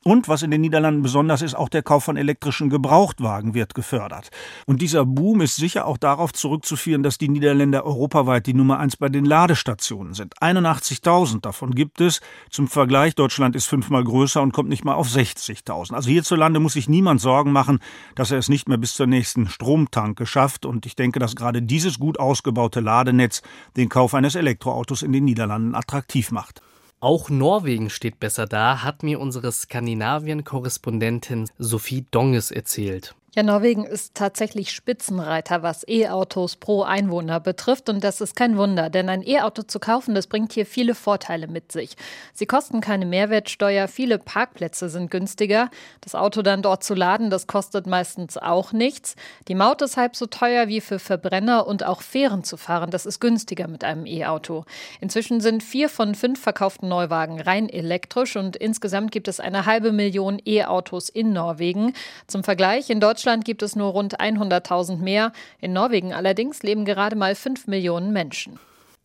Und 0.06 0.30
was 0.30 0.44
in 0.44 0.51
den 0.51 0.62
Niederlanden 0.62 1.01
besonders 1.01 1.42
ist, 1.42 1.56
auch 1.56 1.68
der 1.68 1.84
Kauf 1.84 2.06
von 2.06 2.16
elektrischen 2.16 2.69
Gebrauchtwagen 2.69 3.54
wird 3.54 3.74
gefördert. 3.74 4.30
Und 4.66 4.81
dieser 4.81 5.06
Boom 5.06 5.42
ist 5.42 5.57
sicher 5.57 5.85
auch 5.85 5.97
darauf 5.97 6.31
zurückzuführen, 6.31 7.04
dass 7.04 7.18
die 7.18 7.28
Niederländer 7.28 7.85
europaweit 7.85 8.47
die 8.47 8.54
Nummer 8.54 8.80
eins 8.80 8.95
bei 8.95 9.09
den 9.09 9.26
Ladestationen 9.26 10.14
sind. 10.14 10.38
81.000 10.38 11.42
davon 11.42 11.76
gibt 11.76 12.00
es. 12.00 12.21
Zum 12.50 12.69
Vergleich, 12.69 13.14
Deutschland 13.14 13.57
ist 13.57 13.66
fünfmal 13.66 14.06
größer 14.06 14.42
und 14.42 14.54
kommt 14.54 14.69
nicht 14.69 14.85
mal 14.85 14.94
auf 14.94 15.09
60.000. 15.09 15.94
Also 15.94 16.09
hierzulande 16.09 16.62
muss 16.62 16.74
sich 16.74 16.88
niemand 16.88 17.19
Sorgen 17.19 17.52
machen, 17.52 17.80
dass 18.16 18.31
er 18.31 18.38
es 18.38 18.47
nicht 18.47 18.69
mehr 18.69 18.78
bis 18.78 18.94
zur 18.94 19.07
nächsten 19.07 19.50
Stromtanke 19.50 20.26
schafft. 20.26 20.66
Und 20.66 20.85
ich 20.85 20.95
denke, 20.95 21.19
dass 21.19 21.35
gerade 21.35 21.62
dieses 21.62 22.00
gut 22.00 22.21
ausgebaute 22.21 22.80
Ladenetz 22.80 23.42
den 23.76 23.90
Kauf 23.90 24.14
eines 24.14 24.35
Elektroautos 24.35 25.02
in 25.02 25.12
den 25.12 25.26
Niederlanden 25.26 25.76
attraktiv 25.76 26.31
macht. 26.31 26.62
Auch 27.02 27.30
Norwegen 27.30 27.90
steht 27.90 28.20
besser 28.20 28.46
da, 28.46 28.84
hat 28.84 29.04
mir 29.04 29.22
unsere 29.22 29.54
Skandinavien-Korrespondentin 29.54 31.50
Sophie 31.58 32.06
Donges 32.12 32.52
erzählt. 32.52 33.16
Ja, 33.36 33.44
Norwegen 33.44 33.86
ist 33.86 34.16
tatsächlich 34.16 34.71
Spitzenreiter, 34.71 35.62
was 35.62 35.88
E-Autos 35.88 36.56
pro 36.56 36.81
Einwohner 36.81 37.40
betrifft. 37.40 37.88
Und 37.88 38.04
das 38.04 38.21
ist 38.21 38.36
kein 38.36 38.57
Wunder, 38.57 38.90
denn 38.90 39.07
ein 39.07 39.21
E-Auto 39.21 39.62
zu 39.62 39.80
kaufen, 39.80 40.16
das 40.16 40.26
bringt 40.26 40.54
hier 40.54 40.66
viele 40.66 40.95
Vorteile 40.95 41.48
mit 41.48 41.71
sich. 41.71 41.95
Sie 42.33 42.48
kosten 42.48 42.81
keine 42.81 43.06
Mehrwertsteuer, 43.06 43.88
viele 43.88 44.18
Parkplätze 44.18 44.90
sind 44.90 45.12
günstiger. 45.12 45.69
Das 46.02 46.16
Auto 46.16 46.42
dann 46.42 46.64
dort 46.64 46.83
zu 46.83 46.95
laden, 46.95 47.30
das 47.30 47.45
kostet 47.45 47.86
meistens 47.86 48.36
auch 48.36 48.71
nichts. 48.71 49.16
Die 49.48 49.54
Maut 49.54 49.83
ist 49.83 49.95
halb 49.95 50.16
so 50.16 50.26
teuer 50.26 50.68
wie 50.68 50.81
für 50.81 50.98
Verbrenner 50.98 51.68
und 51.68 51.86
auch 51.86 52.02
Fähren 52.02 52.44
zu 52.44 52.57
fahren, 52.57 52.90
das 52.90 53.06
ist 53.06 53.19
günstiger 53.19 53.68
mit 53.68 53.83
einem 53.83 54.07
E-Auto. 54.07 54.66
Inzwischen 55.02 55.40
sind 55.40 55.62
vier 55.62 55.90
von 55.90 56.16
fünf 56.16 56.42
verkauften 56.42 56.90
Neuwagen 56.90 57.40
rein 57.40 57.69
elektrisch 57.69 58.36
und 58.38 58.56
insgesamt 58.56 59.12
gibt 59.12 59.28
es 59.28 59.40
eine 59.40 59.68
halbe 59.68 59.92
Million 59.92 60.42
E-Autos 60.44 61.09
in 61.09 61.31
Norwegen. 61.31 61.94
Zum 62.26 62.44
Vergleich, 62.44 62.90
in 62.90 63.00
Deutschland 63.00 63.19
Deutschland 63.19 63.44
gibt 63.44 63.64
es 63.64 63.76
nur 63.76 63.90
rund 63.90 64.21
100.000 64.21 64.95
mehr. 64.99 65.33
In 65.59 65.73
Norwegen 65.73 66.14
allerdings 66.14 66.64
leben 66.64 66.85
gerade 66.85 67.18
mal 67.18 67.35
5 67.35 67.68
Millionen 67.68 68.14
Menschen. 68.14 68.57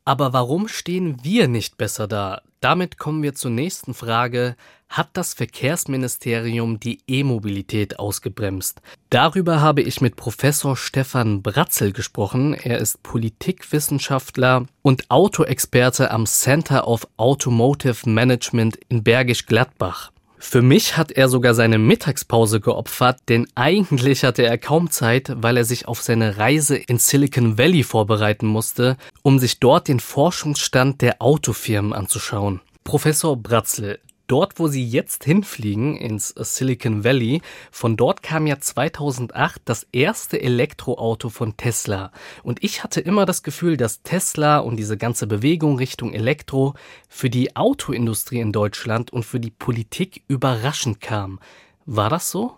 Aber 0.05 0.33
warum 0.33 0.69
stehen 0.69 1.17
wir 1.25 1.49
nicht 1.49 1.77
besser 1.79 2.07
da? 2.07 2.41
Damit 2.61 2.97
kommen 2.97 3.25
wir 3.25 3.35
zur 3.35 3.51
nächsten 3.51 3.93
Frage. 3.93 4.55
Hat 4.89 5.09
das 5.15 5.35
Verkehrsministerium 5.35 6.79
die 6.79 7.01
E-Mobilität 7.09 7.99
ausgebremst? 7.99 8.83
Darüber 9.11 9.61
habe 9.61 9.83
ich 9.83 10.01
mit 10.01 10.15
Professor 10.15 10.77
Stefan 10.77 11.43
Bratzel 11.43 11.91
gesprochen. 11.91 12.55
Er 12.55 12.79
ist 12.79 13.03
Politikwissenschaftler 13.03 14.67
und 14.83 15.11
Autoexperte 15.11 16.13
am 16.13 16.27
Center 16.27 16.87
of 16.87 17.09
Automotive 17.17 18.09
Management 18.09 18.79
in 18.89 19.03
Bergisch 19.03 19.47
Gladbach. 19.47 20.13
Für 20.47 20.63
mich 20.63 20.97
hat 20.97 21.11
er 21.11 21.29
sogar 21.29 21.53
seine 21.55 21.79
Mittagspause 21.79 22.61
geopfert, 22.61 23.19
denn 23.29 23.49
eigentlich 23.57 24.25
hatte 24.25 24.45
er 24.45 24.57
kaum 24.57 24.89
Zeit, 24.91 25.33
weil 25.35 25.57
er 25.57 25.65
sich 25.65 25.89
auf 25.89 26.01
seine 26.01 26.37
Reise 26.37 26.77
in 26.77 26.99
Silicon 26.99 27.59
Valley 27.59 27.83
vorbereiten 27.83 28.47
musste, 28.47 28.97
um 29.23 29.41
sich 29.41 29.59
dort 29.59 29.89
den 29.89 29.99
Forschungsstand 29.99 31.01
der 31.01 31.21
Autofirmen 31.21 31.93
anzuschauen. 31.93 32.61
Professor 32.85 33.37
Bratzle, 33.37 33.99
dort, 34.27 34.59
wo 34.59 34.69
Sie 34.69 34.85
jetzt 34.87 35.25
hinfliegen, 35.25 35.97
ins 35.97 36.29
Silicon 36.29 37.05
Valley, 37.05 37.43
von 37.71 37.97
dort 37.97 38.23
kam 38.23 38.47
ja 38.47 38.59
2008 38.59 39.63
das 39.65 39.87
erste 39.93 40.41
Elektroauto 40.41 41.29
von 41.29 41.57
Tesla. 41.57 42.13
Und 42.43 42.63
ich 42.63 42.83
hatte 42.83 43.01
immer 43.01 43.27
das 43.27 43.43
Gefühl, 43.43 43.77
dass 43.77 44.03
Tesla 44.03 44.59
und 44.59 44.77
diese 44.77 44.97
ganze 44.97 45.27
Bewegung 45.27 45.77
Richtung 45.77 46.13
Elektro 46.13 46.75
für 47.09 47.31
die 47.31 47.57
Autoindustrie 47.57 48.41
in 48.41 48.53
Deutschland 48.53 49.13
und 49.13 49.25
für 49.25 49.41
die 49.41 49.51
Politik 49.51 50.23
überraschend 50.29 51.01
kam. 51.01 51.41
War 51.87 52.11
das 52.11 52.31
so? 52.31 52.57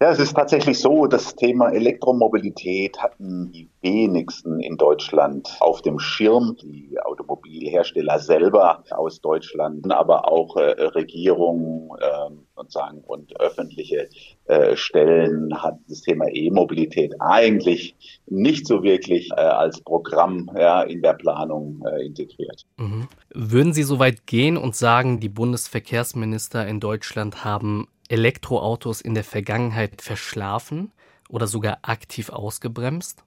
Ja, 0.00 0.12
es 0.12 0.20
ist 0.20 0.34
tatsächlich 0.34 0.78
so, 0.78 1.06
das 1.06 1.34
Thema 1.34 1.70
Elektromobilität 1.70 2.98
hatten 2.98 3.50
die 3.50 3.68
wenigsten 3.82 4.60
in 4.60 4.76
Deutschland 4.76 5.56
auf 5.58 5.82
dem 5.82 5.98
Schirm. 5.98 6.56
Die 6.62 6.96
Automobilhersteller 7.02 8.20
selber 8.20 8.84
aus 8.90 9.20
Deutschland, 9.20 9.90
aber 9.90 10.30
auch 10.30 10.56
äh, 10.56 10.70
Regierungen 10.82 11.90
äh, 11.98 12.30
und 12.54 12.70
sagen 12.70 13.02
und 13.04 13.40
öffentliche 13.40 14.08
äh, 14.44 14.76
Stellen 14.76 15.60
hat 15.60 15.78
das 15.88 16.02
Thema 16.02 16.26
E-Mobilität 16.28 17.14
eigentlich 17.18 17.96
nicht 18.26 18.68
so 18.68 18.84
wirklich 18.84 19.30
äh, 19.32 19.40
als 19.40 19.80
Programm 19.80 20.48
ja, 20.56 20.82
in 20.82 21.02
der 21.02 21.14
Planung 21.14 21.82
äh, 21.84 22.06
integriert. 22.06 22.66
Mhm. 22.76 23.08
Würden 23.34 23.72
Sie 23.72 23.82
so 23.82 23.98
weit 23.98 24.26
gehen 24.26 24.56
und 24.56 24.76
sagen, 24.76 25.18
die 25.18 25.28
Bundesverkehrsminister 25.28 26.66
in 26.68 26.78
Deutschland 26.78 27.44
haben 27.44 27.88
Elektroautos 28.08 29.00
in 29.00 29.14
der 29.14 29.24
Vergangenheit 29.24 30.02
verschlafen 30.02 30.92
oder 31.28 31.46
sogar 31.46 31.78
aktiv 31.82 32.30
ausgebremst? 32.30 33.24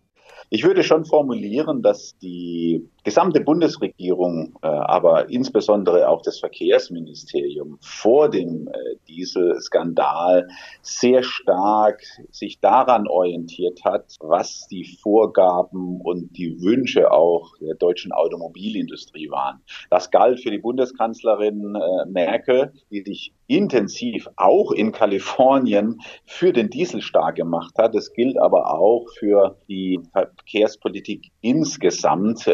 Ich 0.50 0.64
würde 0.64 0.84
schon 0.84 1.06
formulieren, 1.06 1.82
dass 1.82 2.18
die 2.18 2.90
gesamte 3.04 3.42
Bundesregierung, 3.42 4.54
äh, 4.62 4.68
aber 4.68 5.30
insbesondere 5.30 6.08
auch 6.08 6.22
das 6.22 6.40
Verkehrsministerium 6.40 7.78
vor 7.82 8.30
dem 8.30 8.68
äh, 8.68 8.96
Dieselskandal 9.08 10.48
sehr 10.82 11.24
stark 11.24 12.04
sich 12.32 12.60
daran 12.60 13.08
orientiert 13.08 13.84
hat, 13.84 14.16
was 14.20 14.68
die 14.68 14.86
Vorgaben 15.02 16.00
und 16.02 16.38
die 16.38 16.62
Wünsche 16.62 17.12
auch 17.12 17.58
der 17.60 17.76
deutschen 17.76 18.12
Automobilindustrie 18.12 19.30
waren. 19.32 19.62
Das 19.90 20.12
galt 20.12 20.40
für 20.40 20.52
die 20.52 20.60
Bundeskanzlerin 20.60 21.76
äh, 21.76 22.06
Merkel, 22.08 22.74
die 22.92 23.02
sich 23.02 23.34
intensiv 23.48 24.30
auch 24.38 24.72
in 24.72 24.92
Kalifornien 24.92 26.00
für 26.26 26.54
den 26.54 26.70
Diesel 26.70 27.02
stark 27.02 27.36
gemacht 27.36 27.74
hat. 27.78 27.96
Das 27.96 28.14
gilt 28.14 28.38
aber 28.38 28.74
auch 28.80 29.08
für 29.20 29.58
die 29.68 30.00
Verkehrspolitik 30.14 31.32
insgesamt, 31.42 32.48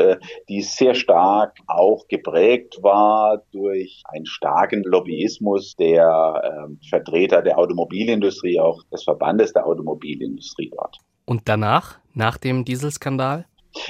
die 0.50 0.62
sehr 0.62 0.96
stark 0.96 1.58
auch 1.68 2.08
geprägt 2.08 2.78
war 2.82 3.42
durch 3.52 4.04
einen 4.10 4.26
starken 4.26 4.84
Lobbyismus 4.84 5.76
der 5.76 6.68
äh, 6.70 6.88
Vertreter 6.90 7.42
der 7.42 7.58
Automobilindustrie, 7.58 8.60
auch 8.60 8.82
des 8.92 9.04
Verbandes 9.04 9.54
der 9.54 9.66
Automobilindustrie 9.66 10.72
dort. 10.76 10.98
Und 11.26 11.50
danach, 11.50 12.00
nach 12.14 12.38
dem 12.38 12.64
Dieselskandal? 12.66 13.46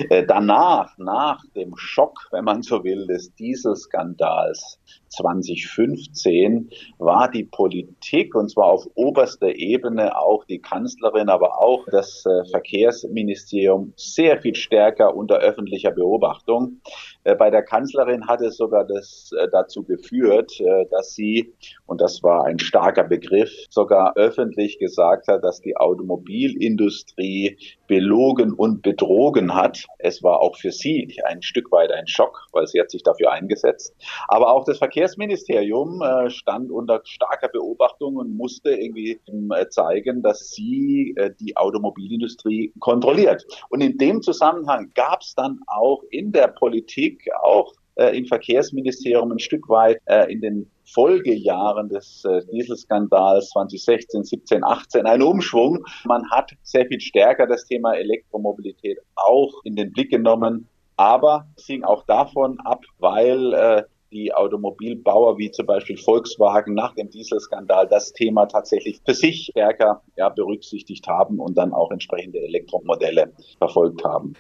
Äh, 0.10 0.26
danach, 0.26 0.98
nach 0.98 1.44
dem 1.56 1.76
Schock, 1.76 2.28
wenn 2.32 2.46
man 2.46 2.62
so 2.62 2.84
will, 2.84 3.06
des 3.08 3.34
Dieselskandals 3.36 4.80
2015 5.10 6.70
war 6.98 7.30
die 7.30 7.44
Politik, 7.44 8.36
und 8.36 8.50
zwar 8.50 8.66
auf 8.66 8.88
oberster 8.96 9.56
Ebene, 9.56 10.18
auch 10.18 10.46
die 10.46 10.60
Kanzlerin, 10.60 11.30
aber 11.30 11.60
auch 11.62 11.86
das 11.92 12.26
äh, 12.26 12.50
Verkehrsministerium 12.50 13.94
sehr 13.96 14.42
viel 14.42 14.56
stärker 14.56 15.16
unter 15.16 15.38
öffentlicher 15.38 15.92
Beobachtung. 15.92 16.82
Äh, 17.28 17.36
bei 17.36 17.50
der 17.50 17.62
Kanzlerin 17.62 18.26
hat 18.26 18.42
es 18.42 18.56
sogar 18.56 18.86
das 18.86 19.32
äh, 19.38 19.48
dazu 19.52 19.84
geführt, 19.84 20.52
dass 20.92 21.14
sie, 21.14 21.54
und 21.86 22.00
das 22.00 22.24
war 22.24 22.46
ein 22.46 22.60
starker 22.60 23.04
Begriff, 23.04 23.52
sogar 23.70 24.16
öffentlich 24.16 24.80
gesagt 24.80 25.28
hat, 25.28 25.44
dass 25.44 25.60
die 25.60 25.76
Automobilindustrie 25.76 27.58
belogen 27.88 28.54
und 28.54 28.82
betrogen 28.82 29.56
hat. 29.56 29.86
Es 29.98 30.22
war 30.24 30.42
auch 30.42 30.58
für 30.58 30.72
sie 30.72 31.18
ein 31.26 31.42
Stück 31.42 31.72
weit 31.72 31.92
ein 31.92 32.08
Schock, 32.08 32.48
weil 32.52 32.68
sie 32.68 32.80
hat 32.80 32.92
sich 32.92 33.04
dafür 33.04 33.32
eingesetzt. 33.32 33.96
Aber 34.28 34.52
auch 34.52 34.66
das 34.66 34.78
Verkehrsministerium 34.78 36.02
äh, 36.02 36.30
stand 36.30 36.72
unter 36.72 37.02
starker 37.04 37.48
Beobachtung 37.48 38.18
und 38.18 38.36
musste 38.36 38.72
irgendwie 38.72 39.20
äh, 39.26 39.68
zeigen, 39.70 40.22
dass 40.22 40.50
sie 40.50 41.14
äh, 41.18 41.32
die 41.40 41.56
Automobilindustrie 41.58 42.74
kontrolliert. 42.80 43.46
Und 43.70 43.82
in 43.82 43.98
dem 43.98 44.22
Zusammenhang 44.22 44.92
gab 44.94 45.22
es 45.22 45.34
dann 45.36 45.60
auch 45.68 46.04
in 46.10 46.32
der 46.32 46.48
Politik, 46.48 47.17
auch 47.42 47.74
äh, 47.96 48.18
im 48.18 48.26
Verkehrsministerium 48.26 49.32
ein 49.32 49.40
Stück 49.40 49.70
weit 49.70 50.00
äh, 50.06 50.32
in 50.32 50.42
den 50.42 50.72
Folgejahren 50.86 51.90
des 51.90 52.24
äh, 52.26 52.42
Dieselskandals 52.52 53.50
2016, 53.50 54.24
17, 54.24 54.64
18 54.64 55.06
einen 55.06 55.24
Umschwung. 55.24 55.86
Man 56.06 56.30
hat 56.30 56.52
sehr 56.64 56.86
viel 56.86 57.02
stärker 57.02 57.48
das 57.48 57.66
Thema 57.66 57.94
Elektromobilität 57.94 59.00
auch 59.16 59.52
in 59.64 59.76
den 59.76 59.92
Blick 59.92 60.12
genommen. 60.12 60.68
Aber 60.96 61.48
es 61.56 61.66
hing 61.66 61.84
auch 61.84 62.04
davon 62.06 62.60
ab, 62.62 62.84
weil 62.98 63.54
äh, 63.54 63.84
die 64.12 64.34
Automobilbauer 64.34 65.38
wie 65.38 65.52
zum 65.52 65.66
Beispiel 65.66 65.98
Volkswagen 65.98 66.74
nach 66.74 66.96
dem 66.96 67.10
Dieselskandal 67.10 67.88
das 67.88 68.14
Thema 68.14 68.46
tatsächlich 68.46 69.02
für 69.06 69.14
sich 69.14 69.50
stärker 69.52 70.02
ja, 70.16 70.30
berücksichtigt 70.30 71.08
haben 71.08 71.40
und 71.40 71.58
dann 71.58 71.74
auch 71.74 71.92
entsprechende 71.92 72.40
Elektromodelle 72.40 73.34
verfolgt 73.58 74.04
haben. 74.04 74.34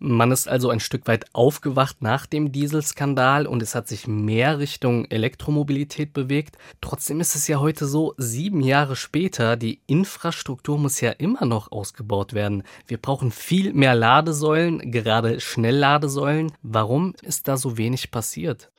Man 0.00 0.32
ist 0.32 0.48
also 0.48 0.70
ein 0.70 0.80
Stück 0.80 1.06
weit 1.06 1.26
aufgewacht 1.32 2.02
nach 2.02 2.26
dem 2.26 2.50
Dieselskandal 2.50 3.46
und 3.46 3.62
es 3.62 3.74
hat 3.74 3.88
sich 3.88 4.08
mehr 4.08 4.58
Richtung 4.58 5.04
Elektromobilität 5.06 6.12
bewegt. 6.12 6.58
Trotzdem 6.80 7.20
ist 7.20 7.36
es 7.36 7.46
ja 7.46 7.60
heute 7.60 7.86
so, 7.86 8.12
sieben 8.18 8.60
Jahre 8.60 8.96
später, 8.96 9.56
die 9.56 9.80
Infrastruktur 9.86 10.78
muss 10.78 11.00
ja 11.00 11.10
immer 11.10 11.46
noch 11.46 11.70
ausgebaut 11.70 12.34
werden. 12.34 12.64
Wir 12.86 12.98
brauchen 12.98 13.30
viel 13.30 13.72
mehr 13.72 13.94
Ladesäulen, 13.94 14.90
gerade 14.90 15.40
Schnellladesäulen. 15.40 16.52
Warum 16.62 17.14
ist 17.22 17.46
da 17.46 17.56
so 17.56 17.78
wenig 17.78 18.10
passiert? 18.10 18.70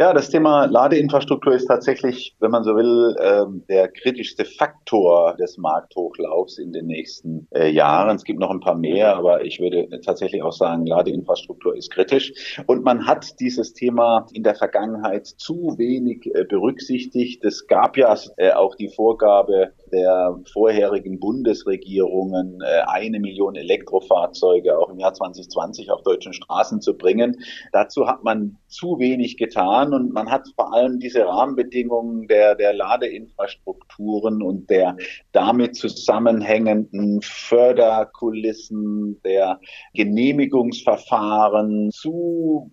Ja, 0.00 0.14
das 0.14 0.30
Thema 0.30 0.64
Ladeinfrastruktur 0.64 1.52
ist 1.52 1.66
tatsächlich, 1.66 2.34
wenn 2.40 2.50
man 2.50 2.64
so 2.64 2.74
will, 2.74 3.14
ähm, 3.20 3.64
der 3.68 3.86
kritischste 3.88 4.46
Faktor 4.46 5.36
des 5.36 5.58
Markthochlaufs 5.58 6.56
in 6.56 6.72
den 6.72 6.86
nächsten 6.86 7.46
äh, 7.50 7.68
Jahren. 7.70 8.16
Es 8.16 8.24
gibt 8.24 8.40
noch 8.40 8.48
ein 8.48 8.60
paar 8.60 8.76
mehr, 8.76 9.14
aber 9.14 9.44
ich 9.44 9.60
würde 9.60 9.90
tatsächlich 10.00 10.42
auch 10.42 10.54
sagen, 10.54 10.86
Ladeinfrastruktur 10.86 11.76
ist 11.76 11.90
kritisch. 11.90 12.32
Und 12.66 12.82
man 12.82 13.06
hat 13.06 13.38
dieses 13.40 13.74
Thema 13.74 14.24
in 14.32 14.42
der 14.42 14.54
Vergangenheit 14.54 15.26
zu 15.26 15.74
wenig 15.76 16.24
äh, 16.34 16.44
berücksichtigt. 16.44 17.44
Es 17.44 17.66
gab 17.66 17.98
ja 17.98 18.16
äh, 18.38 18.52
auch 18.52 18.76
die 18.76 18.88
Vorgabe 18.88 19.72
der 19.92 20.40
vorherigen 20.50 21.18
Bundesregierungen, 21.18 22.62
eine 22.86 23.18
Million 23.18 23.56
Elektrofahrzeuge 23.56 24.78
auch 24.78 24.88
im 24.88 25.00
Jahr 25.00 25.12
2020 25.12 25.90
auf 25.90 26.04
deutschen 26.04 26.32
Straßen 26.32 26.80
zu 26.80 26.96
bringen. 26.96 27.42
Dazu 27.72 28.06
hat 28.06 28.22
man 28.22 28.56
zu 28.68 29.00
wenig 29.00 29.36
getan 29.36 29.89
an 29.92 30.02
und 30.02 30.12
man 30.12 30.30
hat 30.30 30.46
vor 30.54 30.72
allem 30.72 30.98
diese 30.98 31.26
Rahmenbedingungen 31.26 32.26
der, 32.28 32.54
der 32.54 32.72
Ladeinfrastrukturen 32.72 34.42
und 34.42 34.68
der 34.70 34.96
damit 35.32 35.76
zusammenhängenden 35.76 37.20
Förderkulissen, 37.22 39.20
der 39.22 39.60
Genehmigungsverfahren 39.94 41.90
zu 41.90 42.70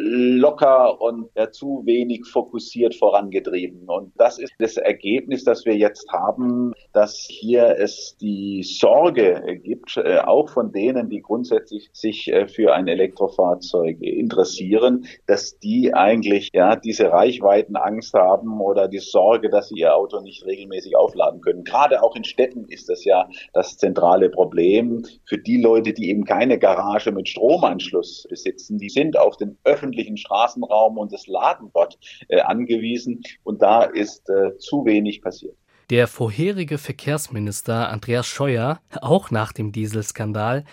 locker 0.00 1.00
und 1.00 1.28
ja, 1.36 1.50
zu 1.50 1.82
wenig 1.84 2.26
fokussiert 2.26 2.94
vorangetrieben. 2.94 3.88
Und 3.88 4.12
das 4.16 4.38
ist 4.38 4.52
das 4.58 4.76
Ergebnis, 4.76 5.44
das 5.44 5.64
wir 5.66 5.76
jetzt 5.76 6.10
haben, 6.10 6.72
dass 6.92 7.26
hier 7.28 7.76
es 7.78 8.16
die 8.20 8.62
Sorge 8.62 9.60
gibt, 9.62 9.96
äh, 9.98 10.18
auch 10.18 10.48
von 10.48 10.72
denen, 10.72 11.10
die 11.10 11.20
grundsätzlich 11.20 11.90
sich 11.92 12.28
äh, 12.28 12.48
für 12.48 12.74
ein 12.74 12.88
Elektrofahrzeug 12.88 14.00
interessieren, 14.00 15.06
dass 15.26 15.58
die 15.58 15.92
eigentlich 15.92 16.50
ja, 16.54 16.76
diese 16.76 17.12
Reichweitenangst 17.12 18.14
haben 18.14 18.60
oder 18.60 18.88
die 18.88 18.98
Sorge, 18.98 19.50
dass 19.50 19.68
sie 19.68 19.80
ihr 19.80 19.94
Auto 19.94 20.20
nicht 20.20 20.46
regelmäßig 20.46 20.96
aufladen 20.96 21.40
können. 21.40 21.64
Gerade 21.64 22.02
auch 22.02 22.16
in 22.16 22.24
Städten 22.24 22.64
ist 22.68 22.88
das 22.88 23.04
ja 23.04 23.28
das 23.52 23.76
zentrale 23.76 24.30
Problem. 24.30 25.04
Für 25.26 25.38
die 25.38 25.60
Leute, 25.60 25.92
die 25.92 26.08
eben 26.08 26.24
keine 26.24 26.58
Garage 26.58 27.12
mit 27.12 27.28
Stromanschluss 27.28 28.26
besitzen, 28.28 28.78
die 28.78 28.88
sind 28.88 29.18
auf 29.18 29.36
den 29.36 29.58
öffentlichen 29.64 29.89
Straßenraum 30.16 30.98
und 30.98 31.12
das 31.12 31.26
Laden 31.26 31.70
dort 31.72 31.98
äh, 32.28 32.40
angewiesen. 32.40 33.22
Und 33.44 33.62
da 33.62 33.84
ist 33.84 34.28
äh, 34.28 34.56
zu 34.58 34.84
wenig 34.84 35.22
passiert. 35.22 35.56
Der 35.90 36.06
vorherige 36.06 36.78
Verkehrsminister 36.78 37.88
Andreas 37.88 38.26
Scheuer, 38.26 38.80
auch 39.00 39.30
nach 39.30 39.52
dem 39.52 39.72
Dieselskandal, 39.72 40.64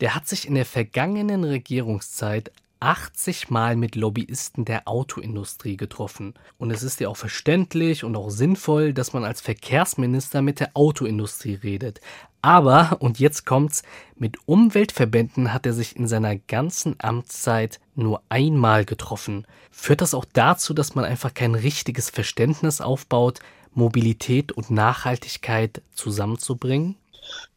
der 0.00 0.14
hat 0.14 0.26
sich 0.26 0.46
in 0.46 0.54
der 0.54 0.66
vergangenen 0.66 1.44
Regierungszeit 1.44 2.52
80 2.80 3.50
Mal 3.50 3.76
mit 3.76 3.96
Lobbyisten 3.96 4.64
der 4.64 4.86
Autoindustrie 4.86 5.76
getroffen. 5.76 6.34
Und 6.58 6.70
es 6.70 6.82
ist 6.82 7.00
ja 7.00 7.08
auch 7.08 7.16
verständlich 7.16 8.04
und 8.04 8.16
auch 8.16 8.30
sinnvoll, 8.30 8.92
dass 8.92 9.12
man 9.12 9.24
als 9.24 9.40
Verkehrsminister 9.40 10.42
mit 10.42 10.60
der 10.60 10.70
Autoindustrie 10.74 11.54
redet. 11.54 12.00
Aber, 12.42 12.98
und 13.00 13.18
jetzt 13.18 13.44
kommt's, 13.44 13.82
mit 14.16 14.36
Umweltverbänden 14.46 15.52
hat 15.52 15.66
er 15.66 15.72
sich 15.72 15.96
in 15.96 16.06
seiner 16.06 16.36
ganzen 16.36 16.94
Amtszeit 16.98 17.80
nur 17.94 18.22
einmal 18.28 18.84
getroffen. 18.84 19.46
Führt 19.70 20.00
das 20.00 20.14
auch 20.14 20.26
dazu, 20.32 20.72
dass 20.72 20.94
man 20.94 21.04
einfach 21.04 21.34
kein 21.34 21.54
richtiges 21.54 22.10
Verständnis 22.10 22.80
aufbaut, 22.80 23.40
Mobilität 23.74 24.52
und 24.52 24.70
Nachhaltigkeit 24.70 25.82
zusammenzubringen? 25.92 26.96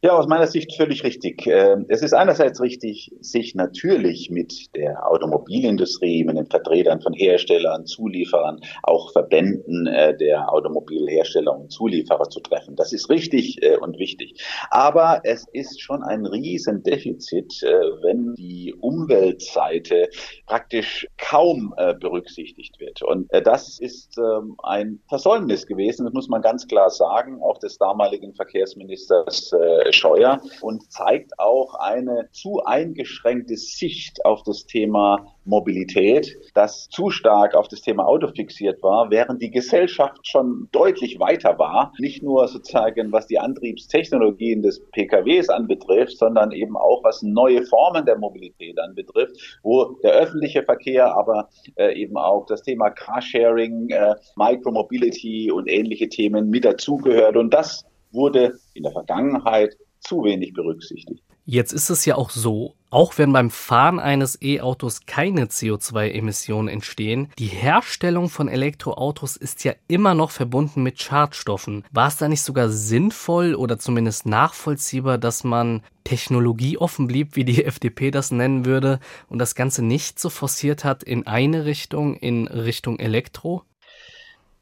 Ja, 0.02 0.12
aus 0.12 0.26
meiner 0.26 0.46
Sicht 0.46 0.74
völlig 0.76 1.04
richtig. 1.04 1.46
Ähm, 1.46 1.84
es 1.88 2.00
ist 2.00 2.14
einerseits 2.14 2.58
richtig, 2.62 3.12
sich 3.20 3.54
natürlich 3.54 4.30
mit 4.30 4.74
der 4.74 5.06
Automobilindustrie, 5.06 6.24
mit 6.24 6.38
den 6.38 6.46
Vertretern 6.46 7.02
von 7.02 7.12
Herstellern, 7.12 7.84
Zulieferern, 7.84 8.60
auch 8.82 9.12
Verbänden 9.12 9.86
äh, 9.86 10.16
der 10.16 10.50
Automobilhersteller 10.50 11.54
und 11.54 11.70
Zulieferer 11.70 12.30
zu 12.30 12.40
treffen. 12.40 12.76
Das 12.76 12.94
ist 12.94 13.10
richtig 13.10 13.62
äh, 13.62 13.76
und 13.76 13.98
wichtig. 13.98 14.42
Aber 14.70 15.20
es 15.24 15.46
ist 15.52 15.82
schon 15.82 16.02
ein 16.02 16.24
Riesendefizit, 16.24 17.62
äh, 17.62 17.68
wenn 18.02 18.34
die 18.36 18.74
Umweltseite 18.80 20.08
praktisch 20.46 21.06
kaum 21.18 21.74
berücksichtigt 22.00 22.80
wird. 22.80 23.02
Und 23.02 23.28
das 23.44 23.78
ist 23.78 24.18
ähm, 24.18 24.56
ein 24.62 25.00
Versäumnis 25.08 25.66
gewesen, 25.66 26.04
das 26.04 26.14
muss 26.14 26.28
man 26.28 26.42
ganz 26.42 26.66
klar 26.66 26.90
sagen, 26.90 27.40
auch 27.42 27.58
des 27.58 27.78
damaligen 27.78 28.34
Verkehrsministers 28.34 29.52
äh, 29.60 29.92
Scheuer 29.92 30.40
und 30.60 30.90
zeigt 30.90 31.38
auch 31.38 31.74
eine 31.74 32.28
zu 32.32 32.62
eingeschränkte 32.64 33.56
Sicht 33.56 34.24
auf 34.24 34.42
das 34.42 34.66
Thema 34.66 35.34
Mobilität, 35.44 36.36
das 36.54 36.88
zu 36.88 37.10
stark 37.10 37.54
auf 37.54 37.68
das 37.68 37.80
Thema 37.80 38.06
Auto 38.06 38.28
fixiert 38.28 38.82
war, 38.82 39.10
während 39.10 39.42
die 39.42 39.50
Gesellschaft 39.50 40.26
schon 40.26 40.68
deutlich 40.72 41.18
weiter 41.18 41.58
war, 41.58 41.92
nicht 41.98 42.22
nur 42.22 42.46
sozusagen 42.48 43.12
was 43.12 43.26
die 43.26 43.38
Antriebstechnologien 43.38 44.62
des 44.62 44.80
PKWs 44.92 45.48
anbetrifft, 45.48 46.18
sondern 46.18 46.52
eben 46.52 46.76
auch 46.76 47.02
was 47.02 47.22
neue 47.22 47.64
Formen 47.64 48.06
der 48.06 48.18
Mobilität 48.18 48.78
anbetrifft, 48.78 49.60
wo 49.62 49.96
der 50.02 50.12
öffentliche 50.12 50.62
Verkehr, 50.62 51.14
aber 51.16 51.48
äh, 51.76 51.94
eben 51.94 52.16
auch 52.16 52.46
das 52.46 52.62
Thema 52.62 52.90
Carsharing, 52.90 53.90
äh, 53.90 54.14
Micromobility 54.36 55.50
und 55.50 55.68
ähnliche 55.68 56.08
Themen 56.08 56.48
mit 56.48 56.64
dazugehört. 56.64 57.36
Und 57.36 57.52
das 57.52 57.84
wurde 58.12 58.58
in 58.74 58.82
der 58.82 58.92
Vergangenheit 58.92 59.76
zu 60.00 60.24
wenig 60.24 60.52
berücksichtigt. 60.52 61.22
Jetzt 61.46 61.72
ist 61.72 61.90
es 61.90 62.04
ja 62.04 62.14
auch 62.14 62.30
so, 62.30 62.74
auch 62.90 63.18
wenn 63.18 63.32
beim 63.32 63.50
Fahren 63.50 63.98
eines 63.98 64.40
E-Autos 64.40 65.06
keine 65.06 65.46
CO2-Emissionen 65.46 66.68
entstehen, 66.68 67.28
die 67.38 67.46
Herstellung 67.46 68.28
von 68.28 68.46
Elektroautos 68.46 69.36
ist 69.36 69.64
ja 69.64 69.72
immer 69.88 70.14
noch 70.14 70.30
verbunden 70.30 70.82
mit 70.82 71.00
Schadstoffen. 71.00 71.84
War 71.90 72.08
es 72.08 72.18
da 72.18 72.28
nicht 72.28 72.42
sogar 72.42 72.68
sinnvoll 72.68 73.54
oder 73.54 73.78
zumindest 73.78 74.26
nachvollziehbar, 74.26 75.18
dass 75.18 75.42
man 75.42 75.82
technologieoffen 76.04 77.06
blieb, 77.06 77.36
wie 77.36 77.44
die 77.44 77.64
FDP 77.64 78.10
das 78.10 78.30
nennen 78.30 78.64
würde, 78.64 79.00
und 79.28 79.38
das 79.38 79.54
Ganze 79.54 79.82
nicht 79.82 80.18
so 80.18 80.30
forciert 80.30 80.84
hat 80.84 81.02
in 81.02 81.26
eine 81.26 81.64
Richtung, 81.64 82.14
in 82.16 82.46
Richtung 82.46 82.98
Elektro? 82.98 83.64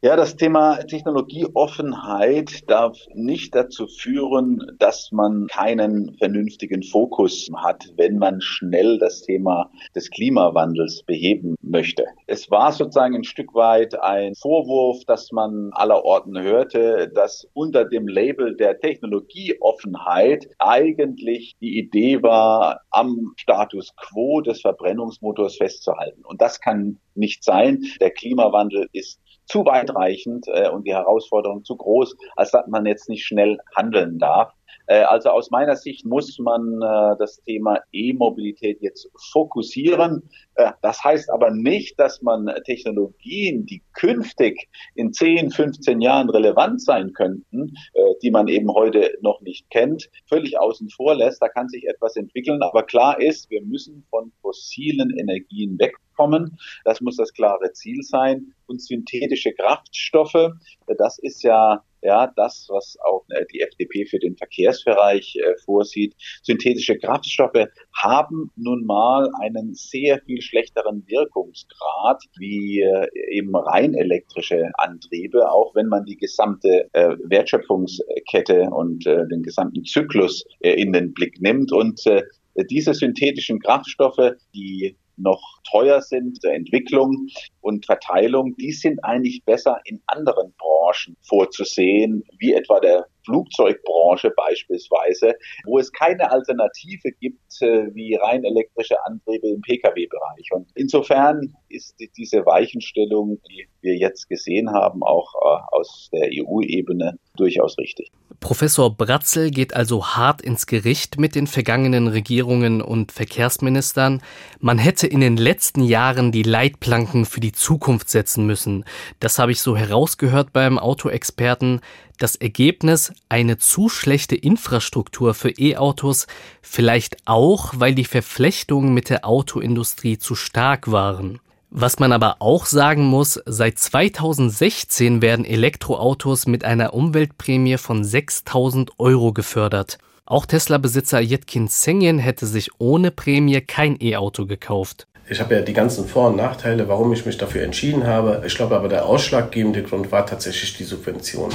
Ja, 0.00 0.14
das 0.14 0.37
Thema 0.37 0.76
Technologieoffenheit 0.85 2.71
darf 2.71 2.97
nicht 3.14 3.52
dazu 3.57 3.88
führen, 3.88 4.76
dass 4.78 5.11
man 5.11 5.49
keinen 5.49 6.14
vernünftigen 6.19 6.85
Fokus 6.85 7.49
hat, 7.57 7.85
wenn 7.97 8.17
man 8.17 8.40
schnell 8.40 9.00
das 9.00 9.23
Thema 9.23 9.73
des 9.97 10.09
Klimawandels 10.11 11.02
beheben 11.02 11.57
möchte. 11.62 12.05
Es 12.28 12.49
war 12.49 12.71
sozusagen 12.71 13.17
ein 13.17 13.25
Stück 13.25 13.55
weit 13.55 14.00
ein 14.00 14.37
Vorwurf, 14.37 15.05
dass 15.05 15.33
man 15.33 15.71
aller 15.73 16.05
Orten 16.05 16.40
hörte, 16.40 17.11
dass 17.12 17.49
unter 17.52 17.85
dem 17.85 18.07
Label 18.07 18.55
der 18.55 18.78
Technologieoffenheit 18.78 20.49
eigentlich 20.61 21.57
die 21.61 21.76
Idee 21.76 22.23
war, 22.23 22.83
am 22.93 23.33
Status 23.37 23.96
quo 23.96 24.42
des 24.42 24.61
Verbrennungsmotors 24.61 25.57
festzuhalten. 25.57 26.25
Und 26.25 26.40
das 26.40 26.61
kann 26.61 27.01
nicht 27.16 27.42
sein. 27.42 27.83
Der 28.01 28.12
Klimawandel 28.12 28.87
ist 28.92 29.20
zu 29.49 29.65
weitreichend 29.65 30.47
äh, 30.49 30.69
und 30.69 30.87
die 30.87 30.95
Herausforderung 30.95 31.65
zu 31.65 31.77
groß, 31.77 32.17
als 32.37 32.51
dass 32.53 32.67
man 32.69 32.87
jetzt 32.87 33.09
nicht 33.09 33.25
schnell 33.27 33.59
handeln 33.75 34.19
darf. 34.19 34.53
Äh, 34.89 35.03
also 35.03 35.31
aus 35.31 35.51
meiner 35.51 35.77
Sicht 35.77 36.05
muss 36.05 36.39
man 36.39 36.81
äh, 36.83 37.17
das 37.19 37.41
Thema 37.43 37.81
E-Mobilität 37.93 38.81
jetzt 38.81 39.09
fokussieren. 39.33 40.29
Äh, 40.55 40.73
das 40.83 41.03
heißt 41.05 41.31
aber 41.31 41.51
nicht, 41.51 41.99
dass 41.99 42.23
man 42.23 42.51
Technologien, 42.65 43.67
die 43.67 43.83
künftig 43.93 44.69
in 44.95 45.13
10, 45.13 45.51
15 45.51 46.01
Jahren 46.01 46.31
relevant 46.31 46.83
sein 46.83 47.13
könnten, 47.13 47.75
äh, 47.95 48.01
die 48.23 48.31
man 48.31 48.49
eben 48.49 48.73
heute 48.73 49.13
noch 49.21 49.41
nicht 49.41 49.69
kennt, 49.71 50.11
völlig 50.27 50.59
außen 50.59 50.89
vor 50.91 51.15
lässt. 51.15 51.41
Da 51.43 51.49
kann 51.49 51.69
sich 51.69 51.87
etwas 51.87 52.17
entwickeln. 52.17 52.63
Aber 52.63 52.83
klar 52.83 53.21
ist, 53.21 53.51
wir 53.51 53.63
müssen 53.63 54.05
von 54.11 54.33
fossilen 54.43 55.11
Energien 55.19 55.79
weg 55.79 55.95
kommen. 56.18 56.59
Das 56.85 57.00
muss 57.00 57.16
das 57.16 57.33
klare 57.33 57.72
Ziel 57.72 58.02
sein. 58.02 58.52
Und 58.66 58.83
synthetische 58.83 59.52
Kraftstoffe, 59.52 60.50
das 60.98 61.18
ist 61.18 61.42
ja 61.42 61.83
ja, 62.02 62.33
das, 62.37 62.66
was 62.70 62.96
auch 63.04 63.24
äh, 63.31 63.44
die 63.52 63.61
FDP 63.61 64.07
für 64.07 64.18
den 64.18 64.37
Verkehrsbereich 64.37 65.37
äh, 65.37 65.57
vorsieht. 65.64 66.14
Synthetische 66.42 66.96
Kraftstoffe 66.98 67.66
haben 67.92 68.50
nun 68.57 68.85
mal 68.85 69.28
einen 69.40 69.74
sehr 69.74 70.20
viel 70.20 70.40
schlechteren 70.40 71.04
Wirkungsgrad 71.07 72.22
wie 72.38 72.81
äh, 72.81 73.09
eben 73.31 73.54
rein 73.57 73.94
elektrische 73.94 74.70
Antriebe, 74.74 75.50
auch 75.50 75.74
wenn 75.74 75.88
man 75.88 76.04
die 76.04 76.16
gesamte 76.16 76.88
äh, 76.92 77.16
Wertschöpfungskette 77.24 78.70
und 78.70 79.07
äh, 79.07 79.26
den 79.28 79.42
gesamten 79.42 79.85
Zyklus 79.85 80.44
äh, 80.61 80.74
in 80.74 80.92
den 80.92 81.12
Blick 81.12 81.40
nimmt. 81.40 81.72
Und 81.72 82.07
äh, 82.07 82.22
diese 82.70 82.94
synthetischen 82.94 83.61
Kraftstoffe, 83.61 84.37
die 84.54 84.96
noch 85.18 85.42
teuer 85.70 86.00
sind, 86.00 86.42
der 86.42 86.54
Entwicklung 86.54 87.28
und 87.61 87.87
Verteilung, 87.87 88.54
die 88.57 88.72
sind 88.72 89.04
eigentlich 89.04 89.42
besser 89.44 89.81
in 89.85 90.00
anderen 90.07 90.54
Branchen 90.57 91.16
vorzusehen, 91.22 92.24
wie 92.38 92.52
etwa 92.52 92.81
der 92.81 93.07
Flugzeugbranche 93.29 94.31
beispielsweise, 94.31 95.35
wo 95.64 95.79
es 95.79 95.93
keine 95.93 96.31
Alternative 96.31 97.12
gibt 97.21 97.61
äh, 97.61 97.95
wie 97.95 98.14
rein 98.14 98.45
elektrische 98.45 98.97
Antriebe 99.05 99.49
im 99.49 99.61
Pkw-Bereich. 99.61 100.49
Und 100.53 100.69
insofern 100.75 101.55
ist 101.69 101.95
diese 102.17 102.47
Weichenstellung, 102.47 103.38
die 103.51 103.67
wir 103.81 103.97
jetzt 103.97 104.29
gesehen 104.29 104.73
haben, 104.73 105.03
auch 105.03 105.35
äh, 105.35 105.77
aus 105.77 106.09
der 106.12 106.31
EU-Ebene 106.33 107.19
durchaus 107.37 107.79
richtig. 107.79 108.11
Professor 108.41 108.95
Bratzel 108.95 109.51
geht 109.51 109.75
also 109.75 110.07
hart 110.07 110.43
ins 110.43 110.67
Gericht 110.67 111.19
mit 111.19 111.35
den 111.35 111.47
vergangenen 111.47 112.07
Regierungen 112.07 112.81
und 112.81 113.11
Verkehrsministern. 113.11 114.23
Man 114.61 114.79
hätte 114.79 115.07
in 115.07 115.21
den 115.21 115.37
letzten 115.37 115.83
Jahren 115.83 116.31
die 116.31 116.45
Leitplanken 116.45 117.25
für 117.25 117.41
die 117.41 117.53
Zukunft 117.53 118.09
setzen 118.09 118.47
müssen. 118.47 118.85
Das 119.19 119.38
habe 119.38 119.53
ich 119.53 119.61
so 119.61 119.77
herausgehört 119.77 120.53
beim 120.53 120.79
Autoexperten. 120.79 121.81
Das 122.18 122.35
Ergebnis 122.35 123.12
eine 123.28 123.59
zu 123.59 123.88
schlechte 123.88 124.35
Infrastruktur 124.35 125.35
für 125.35 125.50
E-Autos, 125.50 126.26
vielleicht 126.62 127.16
auch, 127.26 127.74
weil 127.76 127.94
die 127.94 128.04
Verflechtungen 128.04 128.92
mit 128.92 129.09
der 129.09 129.24
Autoindustrie 129.24 130.18
zu 130.18 130.35
stark 130.35 130.90
waren. 130.90 131.38
Was 131.70 132.00
man 132.00 132.12
aber 132.12 132.37
auch 132.40 132.66
sagen 132.66 133.04
muss, 133.04 133.40
seit 133.46 133.78
2016 133.78 135.22
werden 135.22 135.44
Elektroautos 135.44 136.46
mit 136.46 136.64
einer 136.64 136.92
Umweltprämie 136.92 137.76
von 137.76 138.02
6000 138.02 138.98
Euro 138.98 139.33
gefördert. 139.33 139.98
Auch 140.24 140.44
Tesla-Besitzer 140.44 141.20
Yetkin 141.20 141.68
Sengen 141.68 142.18
hätte 142.18 142.46
sich 142.46 142.70
ohne 142.78 143.11
Prämie 143.11 143.61
kein 143.61 143.96
E-Auto 144.00 144.46
gekauft. 144.46 145.08
Ich 145.31 145.41
habe 145.41 145.57
ja 145.57 145.61
die 145.61 145.75
ganzen 145.75 146.09
Vor- 146.09 146.29
und 146.31 146.37
Nachteile, 146.37 146.88
warum 146.88 147.12
ich 147.12 147.27
mich 147.27 147.37
dafür 147.37 147.62
entschieden 147.62 148.07
habe. 148.07 148.43
Ich 148.47 148.55
glaube 148.55 148.75
aber, 148.75 148.88
der 148.88 149.05
ausschlaggebende 149.05 149.83
Grund 149.83 150.11
war 150.11 150.25
tatsächlich 150.25 150.79
die 150.79 150.85
Subvention. 150.85 151.51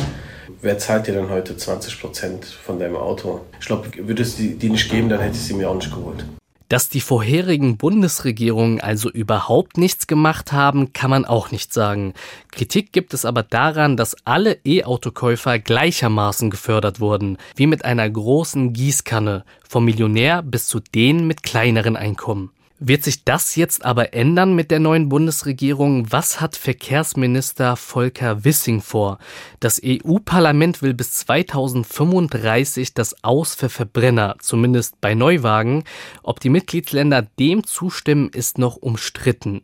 Wer 0.62 0.78
zahlt 0.78 1.08
dir 1.08 1.14
denn 1.14 1.30
heute 1.30 1.58
20 1.58 2.00
Prozent 2.00 2.46
von 2.46 2.78
deinem 2.78 2.96
Auto? 2.96 3.42
Ich 3.60 3.66
glaube, 3.66 3.90
würde 3.98 4.22
es 4.22 4.36
die, 4.36 4.56
die 4.56 4.70
nicht 4.70 4.92
geben, 4.92 5.10
dann 5.10 5.22
hätte 5.22 5.36
ich 5.36 5.42
sie 5.42 5.56
mir 5.56 5.72
auch 5.72 5.76
nicht 5.76 5.92
geholt. 5.92 6.24
Dass 6.70 6.90
die 6.90 7.02
vorherigen 7.02 7.78
Bundesregierungen 7.78 8.80
also 8.80 9.10
überhaupt 9.10 9.78
nichts 9.78 10.06
gemacht 10.06 10.52
haben, 10.52 10.94
kann 10.94 11.10
man 11.10 11.26
auch 11.26 11.50
nicht 11.50 11.74
sagen. 11.74 12.14
Kritik 12.52 12.92
gibt 12.92 13.16
es 13.16 13.26
aber 13.26 13.42
daran, 13.42 13.98
dass 13.98 14.16
alle 14.24 14.60
E-Autokäufer 14.64 15.58
gleichermaßen 15.58 16.52
gefördert 16.52 17.00
wurden, 17.00 17.38
wie 17.56 17.68
mit 17.68 17.86
einer 17.86 18.08
großen 18.08 18.72
Gießkanne, 18.74 19.44
vom 19.68 19.86
Millionär 19.86 20.44
bis 20.44 20.68
zu 20.68 20.80
denen 20.80 21.26
mit 21.26 21.42
kleineren 21.42 21.96
Einkommen. 21.96 22.52
Wird 22.86 23.06
sich 23.06 23.24
das 23.24 23.56
jetzt 23.56 23.86
aber 23.86 24.14
ändern 24.14 24.56
mit 24.56 24.70
der 24.70 24.82
neuen 24.82 25.08
Bundesregierung? 25.08 26.12
Was 26.12 26.42
hat 26.42 26.58
Verkehrsminister 26.58 27.78
Volker 27.78 28.44
Wissing 28.44 28.82
vor? 28.82 29.20
Das 29.62 29.80
EU-Parlament 29.82 30.82
will 30.82 30.94
bis 30.94 31.14
2035 31.14 32.94
das 32.94 33.24
Aus 33.24 33.56
für 33.56 33.70
Verbrenner, 33.70 34.36
zumindest 34.40 35.00
bei 35.00 35.14
Neuwagen. 35.14 35.86
Ob 36.24 36.42
die 36.42 36.50
Mitgliedsländer 36.50 37.26
dem 37.40 37.64
zustimmen, 37.64 38.28
ist 38.34 38.58
noch 38.58 38.76
umstritten. 38.76 39.62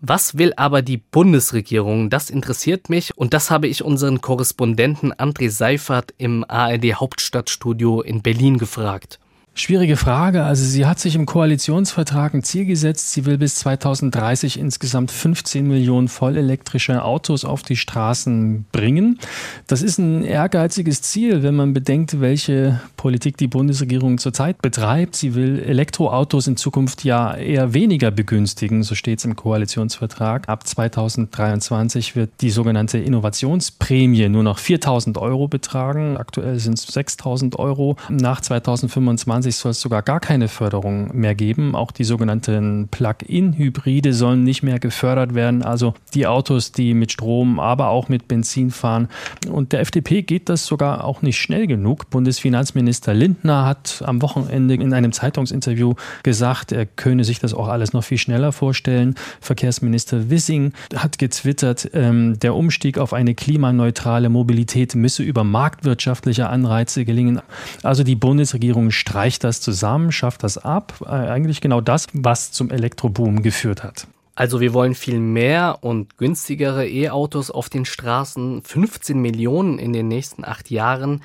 Was 0.00 0.38
will 0.38 0.54
aber 0.56 0.80
die 0.80 0.96
Bundesregierung? 0.96 2.08
Das 2.08 2.30
interessiert 2.30 2.88
mich 2.88 3.14
und 3.18 3.34
das 3.34 3.50
habe 3.50 3.68
ich 3.68 3.84
unseren 3.84 4.22
Korrespondenten 4.22 5.12
André 5.12 5.50
Seifert 5.50 6.14
im 6.16 6.42
ARD 6.48 6.94
Hauptstadtstudio 6.94 8.00
in 8.00 8.22
Berlin 8.22 8.56
gefragt. 8.56 9.18
Schwierige 9.54 9.98
Frage. 9.98 10.44
Also 10.44 10.64
sie 10.64 10.86
hat 10.86 10.98
sich 10.98 11.14
im 11.14 11.26
Koalitionsvertrag 11.26 12.32
ein 12.32 12.42
Ziel 12.42 12.64
gesetzt. 12.64 13.12
Sie 13.12 13.26
will 13.26 13.36
bis 13.36 13.56
2030 13.56 14.58
insgesamt 14.58 15.10
15 15.10 15.68
Millionen 15.68 16.08
vollelektrische 16.08 17.04
Autos 17.04 17.44
auf 17.44 17.62
die 17.62 17.76
Straßen 17.76 18.64
bringen. 18.72 19.18
Das 19.66 19.82
ist 19.82 19.98
ein 19.98 20.24
ehrgeiziges 20.24 21.02
Ziel, 21.02 21.42
wenn 21.42 21.54
man 21.54 21.74
bedenkt, 21.74 22.22
welche 22.22 22.80
Politik 23.02 23.36
die 23.36 23.48
Bundesregierung 23.48 24.18
zurzeit 24.18 24.62
betreibt. 24.62 25.16
Sie 25.16 25.34
will 25.34 25.58
Elektroautos 25.58 26.46
in 26.46 26.56
Zukunft 26.56 27.04
ja 27.04 27.34
eher 27.34 27.74
weniger 27.74 28.10
begünstigen, 28.10 28.82
so 28.82 28.94
steht 28.94 29.18
es 29.18 29.24
im 29.24 29.36
Koalitionsvertrag. 29.36 30.48
Ab 30.48 30.66
2023 30.66 32.16
wird 32.16 32.30
die 32.40 32.50
sogenannte 32.50 32.98
Innovationsprämie 32.98 34.28
nur 34.28 34.42
noch 34.42 34.58
4000 34.58 35.18
Euro 35.18 35.48
betragen. 35.48 36.16
Aktuell 36.16 36.58
sind 36.58 36.78
es 36.78 36.86
6000 36.86 37.58
Euro. 37.58 37.96
Nach 38.08 38.40
2025 38.40 39.02
2020 39.42 39.56
soll 39.56 39.70
es 39.70 39.80
sogar 39.80 40.02
gar 40.02 40.20
keine 40.20 40.48
Förderung 40.48 41.16
mehr 41.16 41.34
geben. 41.34 41.74
Auch 41.74 41.90
die 41.90 42.04
sogenannten 42.04 42.88
Plug-in-Hybride 42.90 44.12
sollen 44.12 44.44
nicht 44.44 44.62
mehr 44.62 44.78
gefördert 44.78 45.34
werden. 45.34 45.62
Also 45.62 45.94
die 46.14 46.26
Autos, 46.26 46.72
die 46.72 46.94
mit 46.94 47.12
Strom, 47.12 47.58
aber 47.58 47.88
auch 47.88 48.08
mit 48.08 48.28
Benzin 48.28 48.70
fahren. 48.70 49.08
Und 49.50 49.72
der 49.72 49.80
FDP 49.80 50.22
geht 50.22 50.48
das 50.48 50.66
sogar 50.66 51.04
auch 51.04 51.22
nicht 51.22 51.38
schnell 51.38 51.66
genug. 51.66 52.10
Bundesfinanzminister 52.10 52.91
Lindner 53.00 53.64
hat 53.64 54.02
am 54.06 54.22
Wochenende 54.22 54.74
in 54.74 54.94
einem 54.94 55.12
Zeitungsinterview 55.12 55.94
gesagt, 56.22 56.72
er 56.72 56.86
könne 56.86 57.24
sich 57.24 57.40
das 57.40 57.54
auch 57.54 57.68
alles 57.68 57.92
noch 57.92 58.04
viel 58.04 58.18
schneller 58.18 58.52
vorstellen. 58.52 59.14
Verkehrsminister 59.40 60.30
Wissing 60.30 60.72
hat 60.94 61.18
getwittert, 61.18 61.90
ähm, 61.94 62.38
der 62.38 62.54
Umstieg 62.54 62.98
auf 62.98 63.12
eine 63.12 63.34
klimaneutrale 63.34 64.28
Mobilität 64.28 64.94
müsse 64.94 65.22
über 65.22 65.42
marktwirtschaftliche 65.42 66.48
Anreize 66.48 67.04
gelingen. 67.04 67.40
Also 67.82 68.04
die 68.04 68.14
Bundesregierung 68.14 68.90
streicht 68.90 69.22
reicht 69.22 69.44
das 69.44 69.60
zusammen, 69.60 70.12
schafft 70.12 70.42
das 70.42 70.58
ab? 70.58 70.94
Äh, 71.02 71.08
eigentlich 71.08 71.60
genau 71.60 71.80
das, 71.80 72.06
was 72.12 72.52
zum 72.52 72.70
Elektroboom 72.70 73.42
geführt 73.42 73.82
hat. 73.82 74.06
Also 74.34 74.60
wir 74.60 74.74
wollen 74.74 74.94
viel 74.94 75.20
mehr 75.20 75.78
und 75.80 76.18
günstigere 76.18 76.88
E-Autos 76.88 77.50
auf 77.50 77.68
den 77.68 77.84
Straßen, 77.84 78.62
15 78.62 79.18
Millionen 79.20 79.78
in 79.78 79.92
den 79.92 80.08
nächsten 80.08 80.44
acht 80.44 80.70
Jahren. 80.70 81.22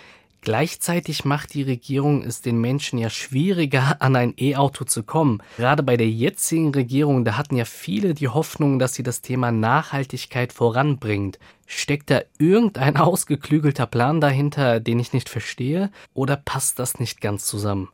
Gleichzeitig 0.48 1.26
macht 1.26 1.56
die 1.56 1.64
Regierung 1.64 2.24
es 2.24 2.40
den 2.40 2.62
Menschen 2.62 2.98
ja 2.98 3.10
schwieriger, 3.10 3.98
an 4.02 4.16
ein 4.16 4.34
E-Auto 4.38 4.86
zu 4.86 5.04
kommen. 5.04 5.44
Gerade 5.58 5.84
bei 5.84 5.98
der 5.98 6.10
jetzigen 6.10 6.74
Regierung, 6.74 7.26
da 7.26 7.36
hatten 7.36 7.58
ja 7.58 7.66
viele 7.66 8.14
die 8.14 8.30
Hoffnung, 8.30 8.80
dass 8.80 8.94
sie 8.94 9.04
das 9.04 9.22
Thema 9.22 9.52
Nachhaltigkeit 9.52 10.54
voranbringt. 10.54 11.38
Steckt 11.66 12.10
da 12.12 12.22
irgendein 12.40 12.96
ausgeklügelter 12.96 13.88
Plan 13.88 14.22
dahinter, 14.22 14.80
den 14.80 15.00
ich 15.00 15.12
nicht 15.12 15.28
verstehe? 15.28 15.92
Oder 16.14 16.38
passt 16.38 16.80
das 16.80 16.98
nicht 16.98 17.20
ganz 17.20 17.46
zusammen? 17.46 17.90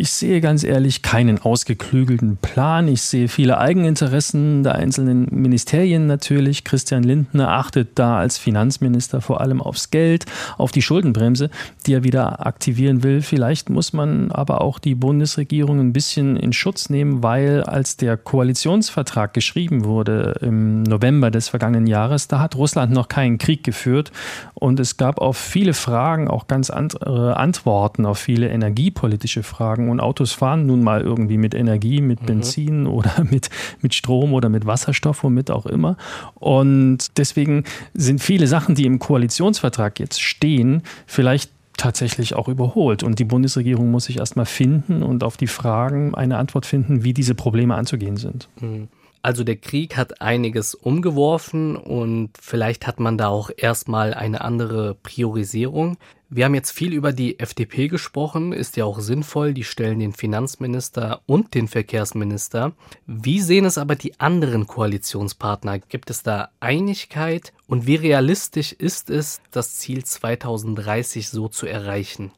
Ich 0.00 0.12
sehe 0.12 0.40
ganz 0.40 0.62
ehrlich 0.62 1.02
keinen 1.02 1.42
ausgeklügelten 1.42 2.36
Plan. 2.36 2.86
Ich 2.86 3.02
sehe 3.02 3.26
viele 3.26 3.58
Eigeninteressen 3.58 4.62
der 4.62 4.76
einzelnen 4.76 5.26
Ministerien 5.32 6.06
natürlich. 6.06 6.62
Christian 6.62 7.02
Lindner 7.02 7.48
achtet 7.48 7.98
da 7.98 8.16
als 8.16 8.38
Finanzminister 8.38 9.20
vor 9.20 9.40
allem 9.40 9.60
aufs 9.60 9.90
Geld, 9.90 10.26
auf 10.56 10.70
die 10.70 10.82
Schuldenbremse, 10.82 11.50
die 11.84 11.94
er 11.94 12.04
wieder 12.04 12.46
aktivieren 12.46 13.02
will. 13.02 13.22
Vielleicht 13.22 13.70
muss 13.70 13.92
man 13.92 14.30
aber 14.30 14.60
auch 14.60 14.78
die 14.78 14.94
Bundesregierung 14.94 15.80
ein 15.80 15.92
bisschen 15.92 16.36
in 16.36 16.52
Schutz 16.52 16.90
nehmen, 16.90 17.24
weil 17.24 17.64
als 17.64 17.96
der 17.96 18.16
Koalitionsvertrag 18.16 19.34
geschrieben 19.34 19.82
wurde 19.82 20.36
im 20.42 20.84
November 20.84 21.32
des 21.32 21.48
vergangenen 21.48 21.88
Jahres, 21.88 22.28
da 22.28 22.38
hat 22.38 22.54
Russland 22.54 22.92
noch 22.92 23.08
keinen 23.08 23.38
Krieg 23.38 23.64
geführt 23.64 24.12
und 24.54 24.78
es 24.78 24.96
gab 24.96 25.20
auf 25.20 25.36
viele 25.36 25.74
Fragen 25.74 26.28
auch 26.28 26.46
ganz 26.46 26.70
andere 26.70 27.36
Antworten 27.36 28.06
auf 28.06 28.18
viele 28.20 28.48
energiepolitische 28.48 29.42
Fragen 29.42 29.87
sagen, 29.88 29.90
und 29.90 30.00
Autos 30.00 30.32
fahren 30.32 30.66
nun 30.66 30.82
mal 30.82 31.00
irgendwie 31.00 31.38
mit 31.38 31.54
Energie, 31.54 32.00
mit 32.00 32.22
mhm. 32.22 32.26
Benzin 32.26 32.86
oder 32.86 33.24
mit, 33.30 33.50
mit 33.80 33.94
Strom 33.94 34.32
oder 34.32 34.48
mit 34.48 34.66
Wasserstoff, 34.66 35.22
womit 35.24 35.50
auch 35.50 35.66
immer. 35.66 35.96
Und 36.34 36.98
deswegen 37.16 37.64
sind 37.94 38.20
viele 38.20 38.46
Sachen, 38.46 38.74
die 38.74 38.84
im 38.84 38.98
Koalitionsvertrag 38.98 39.98
jetzt 39.98 40.20
stehen, 40.20 40.82
vielleicht 41.06 41.50
tatsächlich 41.76 42.34
auch 42.34 42.48
überholt. 42.48 43.02
Und 43.02 43.18
die 43.18 43.24
Bundesregierung 43.24 43.90
muss 43.90 44.06
sich 44.06 44.18
erstmal 44.18 44.46
finden 44.46 45.02
und 45.02 45.22
auf 45.22 45.36
die 45.36 45.46
Fragen 45.46 46.14
eine 46.14 46.36
Antwort 46.36 46.66
finden, 46.66 47.04
wie 47.04 47.14
diese 47.14 47.34
Probleme 47.34 47.74
anzugehen 47.76 48.16
sind. 48.16 48.48
Mhm. 48.60 48.88
Also 49.22 49.44
der 49.44 49.56
Krieg 49.56 49.96
hat 49.96 50.20
einiges 50.20 50.74
umgeworfen 50.74 51.76
und 51.76 52.30
vielleicht 52.40 52.86
hat 52.86 53.00
man 53.00 53.18
da 53.18 53.28
auch 53.28 53.50
erstmal 53.56 54.14
eine 54.14 54.42
andere 54.42 54.94
Priorisierung. 54.94 55.98
Wir 56.30 56.44
haben 56.44 56.54
jetzt 56.54 56.72
viel 56.72 56.92
über 56.92 57.12
die 57.12 57.40
FDP 57.40 57.88
gesprochen, 57.88 58.52
ist 58.52 58.76
ja 58.76 58.84
auch 58.84 59.00
sinnvoll, 59.00 59.54
die 59.54 59.64
stellen 59.64 59.98
den 59.98 60.12
Finanzminister 60.12 61.22
und 61.24 61.54
den 61.54 61.68
Verkehrsminister. 61.68 62.72
Wie 63.06 63.40
sehen 63.40 63.64
es 63.64 63.78
aber 63.78 63.96
die 63.96 64.20
anderen 64.20 64.66
Koalitionspartner? 64.66 65.78
Gibt 65.78 66.10
es 66.10 66.22
da 66.22 66.50
Einigkeit 66.60 67.54
und 67.66 67.86
wie 67.86 67.96
realistisch 67.96 68.72
ist 68.72 69.08
es, 69.08 69.40
das 69.50 69.76
Ziel 69.76 70.04
2030 70.04 71.30
so 71.30 71.48
zu 71.48 71.66
erreichen? 71.66 72.30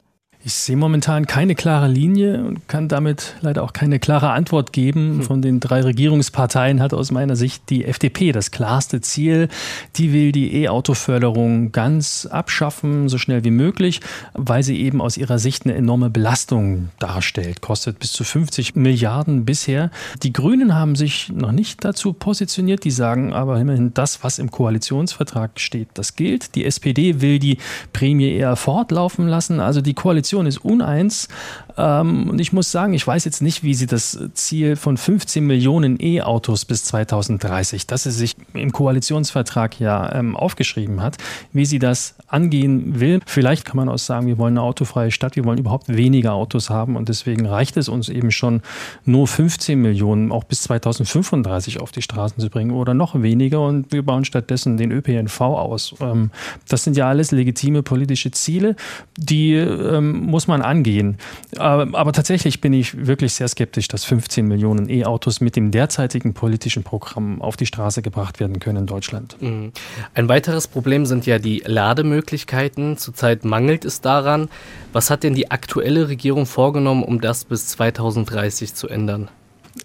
Ich 0.43 0.55
sehe 0.55 0.77
momentan 0.77 1.27
keine 1.27 1.55
klare 1.55 1.87
Linie 1.87 2.43
und 2.43 2.67
kann 2.67 2.89
damit 2.89 3.35
leider 3.43 3.63
auch 3.63 3.75
keine 3.75 3.99
klare 3.99 4.31
Antwort 4.31 4.73
geben. 4.73 5.19
Hm. 5.19 5.23
Von 5.23 5.43
den 5.43 5.61
drei 5.61 5.83
Regierungsparteien 5.83 6.81
hat 6.81 6.95
aus 6.95 7.11
meiner 7.11 7.37
Sicht 7.37 7.69
die 7.69 7.85
FDP 7.85 8.33
das 8.33 8.51
klarste 8.51 9.03
Ziel. 9.03 9.49
Die 9.97 10.15
will 10.15 10.33
die 10.33 10.63
E-Auto-Förderung 10.63 11.73
ganz 11.73 12.25
abschaffen, 12.25 13.11
so 13.11 13.19
schnell 13.19 13.45
wie 13.45 13.51
möglich, 13.51 14.01
weil 14.33 14.63
sie 14.63 14.81
eben 14.81 15.03
aus 15.03 15.19
ihrer 15.19 15.39
Sicht 15.39 15.67
eine 15.67 15.75
enorme 15.75 16.09
Belastung 16.09 16.89
darstellt. 16.99 17.61
Kostet 17.61 17.99
bis 17.99 18.13
zu 18.13 18.25
50 18.25 18.77
Milliarden 18.77 19.45
bisher. 19.45 19.91
Die 20.23 20.33
Grünen 20.33 20.75
haben 20.75 20.97
sich 20.97 21.31
noch 21.31 21.53
nicht 21.53 21.85
dazu 21.85 22.15
positioniert. 22.15 22.85
Die 22.85 22.91
sagen 22.91 23.35
aber 23.35 23.61
immerhin, 23.61 23.93
das, 23.93 24.25
was 24.25 24.39
im 24.39 24.51
Koalitionsvertrag 24.51 25.61
steht, 25.61 25.89
das 25.95 26.17
gilt. 26.17 26.55
Die 26.55 26.65
SPD 26.65 27.21
will 27.21 27.39
die 27.39 27.59
Prämie 27.93 28.31
eher 28.31 28.57
fortlaufen 28.57 29.29
lassen. 29.29 29.61
Also 29.61 29.83
die 29.83 29.93
Koalition 29.93 30.30
Koalition 30.31 30.47
ist 30.47 30.59
uneins. 30.65 31.29
Ähm, 31.77 32.29
und 32.31 32.41
ich 32.41 32.53
muss 32.53 32.71
sagen, 32.71 32.93
ich 32.95 33.07
weiß 33.07 33.25
jetzt 33.25 33.43
nicht, 33.43 33.63
wie 33.63 33.75
sie 33.75 33.87
das 33.87 34.19
Ziel 34.35 34.77
von 34.77 34.97
15 34.97 35.45
Millionen 35.45 35.99
E-Autos 36.01 36.65
bis 36.65 36.85
2030, 36.85 37.87
das 37.87 38.05
sie 38.05 38.11
sich 38.11 38.37
im 38.55 38.73
Koalitionsvertrag 38.73 39.81
ja 39.81 40.15
ähm, 40.15 40.37
aufgeschrieben 40.37 41.03
hat, 41.03 41.17
wie 41.53 41.67
sie 41.67 41.79
das 41.79 42.15
angehen 42.27 43.01
will. 43.01 43.21
Vielleicht 43.27 43.65
kann 43.65 43.77
man 43.77 43.89
auch 43.89 43.99
sagen, 43.99 44.27
wir 44.27 44.39
wollen 44.39 44.59
eine 44.59 44.63
autofreie 44.63 45.11
Stadt, 45.11 45.37
wir 45.37 45.45
wollen 45.45 45.59
überhaupt 45.59 45.89
weniger 45.89 46.35
Autos 46.35 46.71
haben 46.71 46.97
und 46.97 47.09
deswegen 47.09 47.47
reicht 47.47 47.77
es 47.77 47.89
uns 47.89 48.09
eben 48.09 48.31
schon, 48.31 48.63
nur 49.05 49.27
15 49.27 49.81
Millionen 49.81 50.33
auch 50.33 50.45
bis 50.45 50.63
2035 50.63 51.81
auf 51.81 51.93
die 51.93 52.03
Straßen 52.03 52.41
zu 52.41 52.51
bringen 52.51 52.71
oder 52.71 52.95
noch 52.95 53.21
weniger 53.21 53.61
und 53.61 53.93
wir 53.93 54.03
bauen 54.03 54.25
stattdessen 54.25 54.77
den 54.77 54.93
ÖPNV 54.93 55.41
aus. 55.41 55.95
Ähm, 56.01 56.31
das 56.69 56.85
sind 56.85 56.97
ja 56.97 57.09
alles 57.09 57.31
legitime 57.31 57.83
politische 57.83 58.31
Ziele, 58.31 58.77
die 59.17 59.61
muss 60.01 60.47
man 60.47 60.63
angehen. 60.63 61.19
Aber, 61.61 61.99
aber, 61.99 62.13
tatsächlich 62.13 62.61
bin 62.61 62.73
ich 62.73 63.07
wirklich 63.07 63.35
sehr 63.35 63.49
skeptisch, 63.49 63.89
dass 63.89 64.05
15 64.05 64.47
Millionen 64.47 64.89
E-Autos 64.89 65.41
mit 65.41 65.57
dem 65.57 65.71
derzeitigen 65.71 66.35
politischen 66.35 66.83
Programm 66.83 67.43
auf 67.43 67.57
die 67.57 67.67
Straße 67.67 68.03
gebracht 68.03 68.41
werden 68.41 68.61
können 68.61 68.79
in 68.79 68.87
Deutschland. 68.87 69.37
Mhm. 69.41 69.73
Ein 70.15 70.29
weiteres 70.29 70.69
Problem 70.69 71.07
sind 71.07 71.27
ja 71.27 71.39
die 71.39 71.63
Lademöglichkeiten. 71.65 72.97
Zurzeit 72.97 73.45
mangelt 73.45 73.85
es 73.85 74.01
daran. 74.01 74.49
Was 74.93 75.11
hat 75.11 75.23
denn 75.23 75.35
die 75.35 75.51
aktuelle 75.51 76.09
Regierung 76.09 76.47
vorgenommen, 76.47 77.03
um 77.03 77.21
das 77.21 77.45
bis 77.45 77.69
2030 77.69 78.75
zu 78.75 78.89
ändern? 78.89 79.29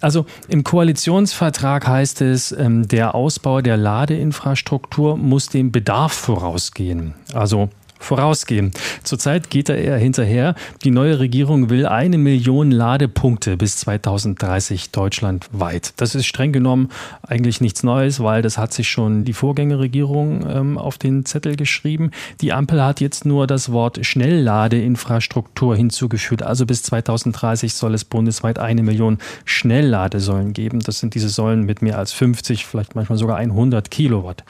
Also 0.01 0.25
im 0.47 0.63
Koalitionsvertrag 0.63 1.87
heißt 1.87 2.21
es, 2.21 2.51
ähm, 2.51 2.87
der 2.87 3.15
Ausbau 3.15 3.61
der 3.61 3.77
Ladeinfrastruktur 3.77 5.17
muss 5.17 5.49
dem 5.49 5.71
Bedarf 5.71 6.13
vorausgehen. 6.13 7.13
Also 7.33 7.69
vorausgehen. 7.99 8.71
Zurzeit 9.03 9.49
geht 9.49 9.69
er 9.69 9.77
eher 9.77 9.97
hinterher. 9.97 10.55
Die 10.83 10.91
neue 10.91 11.19
Regierung 11.19 11.69
will 11.69 11.85
eine 11.85 12.17
Million 12.17 12.71
Ladepunkte 12.71 13.57
bis 13.57 13.77
2030 13.77 14.91
deutschlandweit. 14.91 15.93
Das 15.97 16.15
ist 16.15 16.25
streng 16.25 16.51
genommen 16.51 16.89
eigentlich 17.27 17.61
nichts 17.61 17.83
Neues, 17.83 18.21
weil 18.21 18.41
das 18.41 18.57
hat 18.57 18.73
sich 18.73 18.89
schon 18.89 19.25
die 19.25 19.33
Vorgängerregierung 19.33 20.45
ähm, 20.47 20.77
auf 20.77 20.97
den 20.97 21.25
Zettel 21.25 21.55
geschrieben. 21.55 22.11
Die 22.41 22.53
Ampel 22.53 22.83
hat 22.83 23.01
jetzt 23.01 23.25
nur 23.25 23.47
das 23.47 23.71
Wort 23.71 24.05
Schnellladeinfrastruktur 24.05 25.75
hinzugefügt. 25.75 26.43
Also 26.43 26.65
bis 26.65 26.83
2030 26.83 27.73
soll 27.73 27.93
es 27.93 28.05
bundesweit 28.05 28.59
eine 28.59 28.83
Million 28.83 29.17
Schnellladesäulen 29.45 30.53
geben. 30.53 30.79
Das 30.79 30.99
sind 30.99 31.15
diese 31.15 31.29
Säulen 31.29 31.63
mit 31.63 31.81
mehr 31.81 31.97
als 31.97 32.11
50, 32.13 32.65
vielleicht 32.65 32.95
manchmal 32.95 33.17
sogar 33.17 33.37
100 33.37 33.89
Kilowatt. 33.89 34.43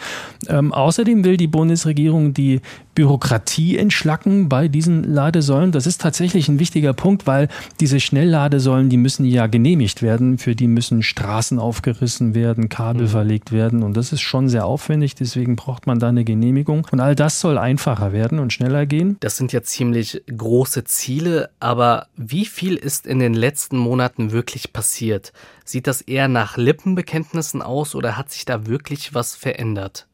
Ähm, 0.47 0.73
außerdem 0.73 1.23
will 1.23 1.38
die 1.38 1.47
Bundesregierung 1.47 2.34
die 2.34 2.62
Bürokratie 2.95 3.35
entschlacken 3.38 4.50
bei 4.50 4.67
diesen 4.67 5.04
Ladesäulen. 5.04 5.71
Das 5.71 5.88
ist 5.88 6.02
tatsächlich 6.02 6.48
ein 6.48 6.60
wichtiger 6.60 6.93
Punkt, 6.93 7.28
weil 7.28 7.48
diese 7.80 8.00
Schnellladesäulen, 8.00 8.89
die 8.89 8.98
müssen 8.98 9.26
ja 9.26 9.48
genehmigt 9.48 10.02
werden. 10.02 10.38
Für 10.38 10.56
die 10.56 10.67
müssen 10.67 11.04
Straßen 11.04 11.60
aufgerissen 11.60 12.36
werden, 12.36 12.69
Kabel 12.69 13.04
mhm. 13.04 13.10
verlegt 13.10 13.52
werden. 13.52 13.84
Und 13.84 13.95
das 13.98 14.13
ist 14.13 14.21
schon 14.21 14.50
sehr 14.50 14.65
aufwendig. 14.65 15.15
Deswegen 15.15 15.56
braucht 15.56 15.88
man 15.88 16.00
da 16.00 16.10
eine 16.10 16.24
Genehmigung. 16.24 16.88
Und 16.91 17.00
all 17.00 17.15
das 17.15 17.39
soll 17.39 17.58
einfacher 17.58 18.13
werden 18.13 18.39
und 18.39 18.54
schneller 18.54 18.86
gehen. 18.86 19.17
Das 19.19 19.38
sind 19.38 19.54
ja 19.54 19.63
ziemlich 19.63 20.24
große 20.36 20.84
Ziele. 20.84 21.50
Aber 21.60 22.08
wie 22.15 22.45
viel 22.45 22.76
ist 22.76 23.08
in 23.08 23.19
den 23.19 23.34
letzten 23.34 23.78
Monaten 23.78 24.32
wirklich 24.32 24.74
passiert? 24.74 25.34
Sieht 25.63 25.88
das 25.88 26.02
eher 26.02 26.28
nach 26.28 26.58
Lippenbekenntnissen 26.58 27.62
aus 27.62 27.95
oder 27.95 28.17
hat 28.17 28.32
sich 28.32 28.45
da 28.45 28.67
wirklich 28.67 29.13
was 29.13 29.36
verändert? 29.36 30.08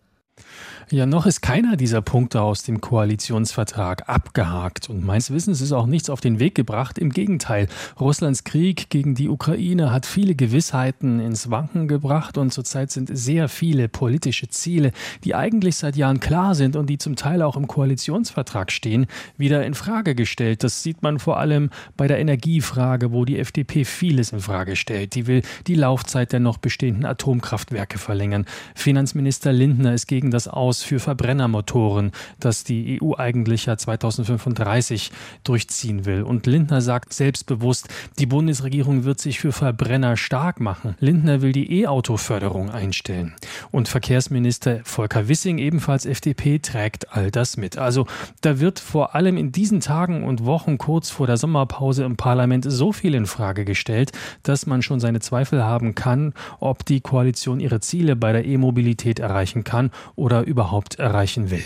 Ja, 0.89 1.05
noch 1.05 1.25
ist 1.25 1.41
keiner 1.41 1.77
dieser 1.77 2.01
Punkte 2.01 2.41
aus 2.41 2.63
dem 2.63 2.81
Koalitionsvertrag 2.81 4.09
abgehakt. 4.09 4.89
Und 4.89 5.05
meines 5.05 5.31
Wissens 5.31 5.61
ist 5.61 5.71
auch 5.71 5.85
nichts 5.85 6.09
auf 6.09 6.19
den 6.19 6.39
Weg 6.39 6.55
gebracht. 6.55 6.97
Im 6.97 7.11
Gegenteil, 7.11 7.67
Russlands 7.99 8.43
Krieg 8.43 8.89
gegen 8.89 9.15
die 9.15 9.29
Ukraine 9.29 9.91
hat 9.91 10.05
viele 10.05 10.35
Gewissheiten 10.35 11.19
ins 11.19 11.49
Wanken 11.49 11.87
gebracht. 11.87 12.37
Und 12.37 12.51
zurzeit 12.51 12.91
sind 12.91 13.09
sehr 13.15 13.47
viele 13.47 13.87
politische 13.87 14.49
Ziele, 14.49 14.91
die 15.23 15.35
eigentlich 15.35 15.77
seit 15.77 15.95
Jahren 15.95 16.19
klar 16.19 16.55
sind 16.55 16.75
und 16.75 16.87
die 16.87 16.97
zum 16.97 17.15
Teil 17.15 17.41
auch 17.41 17.55
im 17.55 17.67
Koalitionsvertrag 17.67 18.71
stehen, 18.71 19.05
wieder 19.37 19.65
in 19.65 19.75
Frage 19.75 20.15
gestellt. 20.15 20.63
Das 20.63 20.83
sieht 20.83 21.03
man 21.03 21.19
vor 21.19 21.39
allem 21.39 21.69
bei 21.95 22.07
der 22.07 22.19
Energiefrage, 22.19 23.11
wo 23.11 23.23
die 23.23 23.39
FDP 23.39 23.85
vieles 23.85 24.33
in 24.33 24.39
Frage 24.39 24.75
stellt. 24.75 25.15
Die 25.15 25.27
will 25.27 25.43
die 25.67 25.75
Laufzeit 25.75 26.33
der 26.33 26.39
noch 26.39 26.57
bestehenden 26.57 27.05
Atomkraftwerke 27.05 27.97
verlängern. 27.97 28.45
Finanzminister 28.75 29.53
Lindner 29.53 29.93
ist 29.93 30.07
gegen 30.07 30.31
das 30.31 30.47
Aus 30.47 30.70
für 30.83 30.99
Verbrennermotoren, 30.99 32.11
das 32.39 32.63
die 32.63 32.99
EU 33.01 33.13
eigentlich 33.17 33.65
ja 33.65 33.77
2035 33.77 35.11
durchziehen 35.43 36.05
will. 36.05 36.23
Und 36.23 36.45
Lindner 36.47 36.81
sagt 36.81 37.13
selbstbewusst, 37.13 37.89
die 38.19 38.25
Bundesregierung 38.25 39.03
wird 39.03 39.19
sich 39.19 39.39
für 39.39 39.51
Verbrenner 39.51 40.17
stark 40.17 40.59
machen. 40.59 40.95
Lindner 40.99 41.41
will 41.41 41.51
die 41.51 41.81
E-Auto-Förderung 41.81 42.69
einstellen. 42.71 43.33
Und 43.71 43.87
Verkehrsminister 43.87 44.81
Volker 44.83 45.27
Wissing, 45.27 45.57
ebenfalls 45.57 46.05
FDP, 46.05 46.59
trägt 46.59 47.13
all 47.15 47.31
das 47.31 47.57
mit. 47.57 47.77
Also 47.77 48.07
da 48.41 48.59
wird 48.59 48.79
vor 48.79 49.15
allem 49.15 49.37
in 49.37 49.51
diesen 49.51 49.81
Tagen 49.81 50.23
und 50.23 50.45
Wochen 50.45 50.77
kurz 50.77 51.09
vor 51.09 51.27
der 51.27 51.37
Sommerpause 51.37 52.03
im 52.03 52.15
Parlament 52.15 52.65
so 52.67 52.91
viel 52.91 53.15
in 53.15 53.25
Frage 53.25 53.65
gestellt, 53.65 54.11
dass 54.43 54.65
man 54.65 54.81
schon 54.81 54.99
seine 54.99 55.19
Zweifel 55.19 55.63
haben 55.63 55.95
kann, 55.95 56.33
ob 56.59 56.85
die 56.85 57.01
Koalition 57.01 57.59
ihre 57.59 57.79
Ziele 57.79 58.15
bei 58.15 58.31
der 58.31 58.45
E-Mobilität 58.45 59.19
erreichen 59.19 59.63
kann 59.63 59.91
oder 60.15 60.43
überhaupt 60.43 60.60
überhaupt 60.61 60.99
erreichen 60.99 61.49
will. 61.49 61.63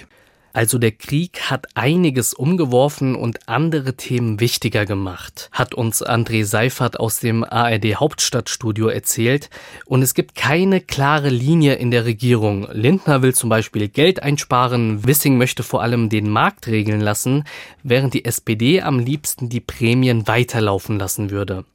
Also 0.53 0.77
der 0.77 0.93
Krieg 0.93 1.51
hat 1.51 1.67
einiges 1.73 2.33
umgeworfen 2.33 3.13
und 3.15 3.49
andere 3.49 3.95
Themen 3.95 4.39
wichtiger 4.39 4.85
gemacht, 4.85 5.49
hat 5.51 5.73
uns 5.73 6.01
André 6.01 6.45
Seifert 6.45 6.97
aus 6.97 7.19
dem 7.19 7.43
ARD 7.43 7.95
Hauptstadtstudio 7.95 8.87
erzählt. 8.87 9.49
Und 9.85 10.01
es 10.01 10.13
gibt 10.13 10.33
keine 10.33 10.79
klare 10.79 11.27
Linie 11.27 11.73
in 11.73 11.91
der 11.91 12.05
Regierung. 12.05 12.69
Lindner 12.71 13.21
will 13.21 13.35
zum 13.35 13.49
Beispiel 13.49 13.89
Geld 13.89 14.23
einsparen, 14.23 15.05
Wissing 15.05 15.37
möchte 15.37 15.61
vor 15.61 15.81
allem 15.81 16.07
den 16.07 16.29
Markt 16.29 16.67
regeln 16.67 17.01
lassen, 17.01 17.43
während 17.83 18.13
die 18.13 18.23
SPD 18.23 18.81
am 18.81 18.99
liebsten 18.99 19.49
die 19.49 19.59
Prämien 19.59 20.25
weiterlaufen 20.25 20.97
lassen 20.97 21.31
würde. 21.31 21.65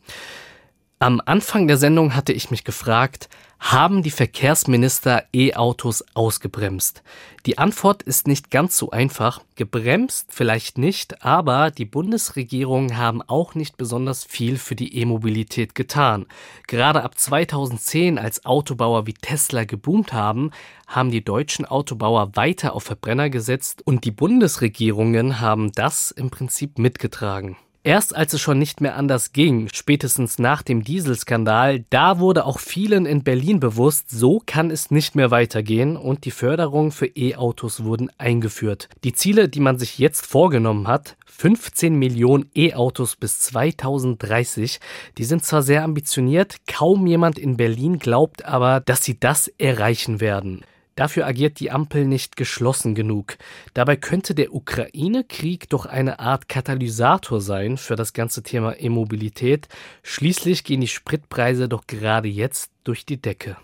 Am 1.03 1.23
Anfang 1.25 1.67
der 1.67 1.79
Sendung 1.79 2.15
hatte 2.15 2.35
ich 2.35 2.51
mich 2.51 2.63
gefragt, 2.63 3.31
haben 3.59 4.03
die 4.03 4.11
Verkehrsminister 4.11 5.25
E-Autos 5.33 6.05
ausgebremst? 6.13 7.03
Die 7.47 7.57
Antwort 7.57 8.03
ist 8.03 8.29
nicht 8.29 8.51
ganz 8.51 8.77
so 8.77 8.91
einfach. 8.91 9.41
Gebremst 9.55 10.27
vielleicht 10.29 10.77
nicht, 10.77 11.25
aber 11.25 11.71
die 11.71 11.87
Bundesregierung 11.87 12.99
haben 12.99 13.23
auch 13.23 13.55
nicht 13.55 13.79
besonders 13.79 14.25
viel 14.25 14.59
für 14.59 14.75
die 14.75 14.95
E-Mobilität 14.95 15.75
getan. 15.75 16.27
Gerade 16.67 17.03
ab 17.03 17.17
2010, 17.17 18.19
als 18.19 18.45
Autobauer 18.45 19.07
wie 19.07 19.15
Tesla 19.15 19.65
geboomt 19.65 20.13
haben, 20.13 20.51
haben 20.87 21.11
die 21.11 21.25
deutschen 21.25 21.65
Autobauer 21.65 22.37
weiter 22.37 22.75
auf 22.75 22.83
Verbrenner 22.83 23.31
gesetzt 23.31 23.81
und 23.87 24.05
die 24.05 24.11
Bundesregierungen 24.11 25.41
haben 25.41 25.73
das 25.73 26.11
im 26.11 26.29
Prinzip 26.29 26.79
mitgetragen. 26.79 27.57
Erst 27.83 28.15
als 28.15 28.35
es 28.35 28.43
schon 28.43 28.59
nicht 28.59 28.83
mehr 28.83 28.95
anders 28.95 29.33
ging, 29.33 29.69
spätestens 29.73 30.39
nach 30.39 30.61
dem 30.61 30.85
Dieselskandal, 30.85 31.83
da 31.89 32.19
wurde 32.19 32.45
auch 32.45 32.59
vielen 32.59 33.07
in 33.07 33.23
Berlin 33.23 33.59
bewusst, 33.59 34.11
so 34.11 34.43
kann 34.45 34.71
es 34.71 34.91
nicht 34.91 35.15
mehr 35.15 35.31
weitergehen 35.31 35.97
und 35.97 36.27
die 36.27 36.31
Förderung 36.31 36.93
für 36.93 37.07
E-Autos 37.07 37.83
wurden 37.83 38.11
eingeführt. 38.19 38.91
Die 39.03 39.15
Ziele, 39.15 39.49
die 39.49 39.61
man 39.61 39.79
sich 39.79 39.99
jetzt 39.99 40.27
vorgenommen 40.27 40.89
hat, 40.89 41.17
15 41.25 41.95
Millionen 41.95 42.51
E-Autos 42.55 43.17
bis 43.17 43.41
2030, 43.41 44.79
die 45.17 45.25
sind 45.25 45.43
zwar 45.43 45.63
sehr 45.63 45.83
ambitioniert, 45.83 46.57
kaum 46.67 47.07
jemand 47.07 47.39
in 47.39 47.57
Berlin 47.57 47.99
glaubt 47.99 48.45
aber, 48.45 48.81
dass 48.81 49.05
sie 49.05 49.19
das 49.19 49.49
erreichen 49.57 50.21
werden. 50.21 50.67
Dafür 51.01 51.27
agiert 51.27 51.61
die 51.61 51.71
Ampel 51.71 52.05
nicht 52.05 52.37
geschlossen 52.37 52.95
genug. 52.95 53.39
Dabei 53.73 53.97
könnte 53.97 54.35
der 54.35 54.55
Ukraine-Krieg 54.55 55.71
doch 55.71 55.87
eine 55.87 56.19
Art 56.19 56.51
Katalysator 56.51 57.41
sein 57.41 57.79
für 57.79 57.97
das 57.97 58.13
ganze 58.13 58.43
Thema 58.43 58.79
E-Mobilität. 58.79 59.69
Schließlich 60.03 60.63
gehen 60.63 60.83
die 60.83 60.89
Spritpreise 60.89 61.71
doch 61.71 61.87
gerade 61.87 62.29
jetzt 62.29 62.71
durch 62.85 63.07
die 63.07 63.17
Decke. 63.17 63.57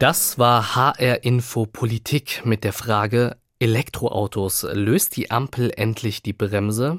Das 0.00 0.40
war 0.40 0.74
HR 0.74 1.22
Info 1.22 1.64
Politik 1.64 2.44
mit 2.44 2.64
der 2.64 2.72
Frage 2.72 3.36
Elektroautos. 3.60 4.66
Löst 4.72 5.14
die 5.14 5.30
Ampel 5.30 5.70
endlich 5.76 6.24
die 6.24 6.32
Bremse? 6.32 6.98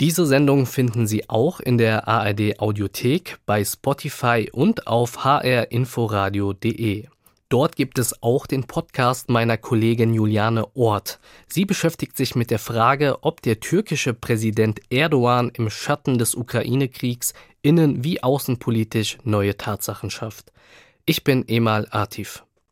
Diese 0.00 0.24
Sendung 0.24 0.64
finden 0.64 1.06
Sie 1.06 1.28
auch 1.28 1.60
in 1.60 1.76
der 1.76 2.08
ARD 2.08 2.58
Audiothek, 2.58 3.36
bei 3.44 3.62
Spotify 3.62 4.48
und 4.50 4.86
auf 4.86 5.24
hrinforadio.de. 5.24 7.04
Dort 7.50 7.76
gibt 7.76 7.98
es 7.98 8.22
auch 8.22 8.46
den 8.46 8.64
Podcast 8.64 9.28
meiner 9.28 9.58
Kollegin 9.58 10.14
Juliane 10.14 10.74
Ort. 10.74 11.20
Sie 11.48 11.66
beschäftigt 11.66 12.16
sich 12.16 12.34
mit 12.34 12.50
der 12.50 12.58
Frage, 12.58 13.18
ob 13.20 13.42
der 13.42 13.60
türkische 13.60 14.14
Präsident 14.14 14.80
Erdogan 14.88 15.50
im 15.52 15.68
Schatten 15.68 16.16
des 16.16 16.34
Ukraine-Kriegs 16.34 17.34
innen- 17.60 18.02
wie 18.02 18.22
außenpolitisch 18.22 19.18
neue 19.24 19.58
Tatsachen 19.58 20.08
schafft. 20.08 20.50
Ich 21.04 21.24
bin 21.24 21.46
Emal 21.46 21.86
Atif. 21.90 22.42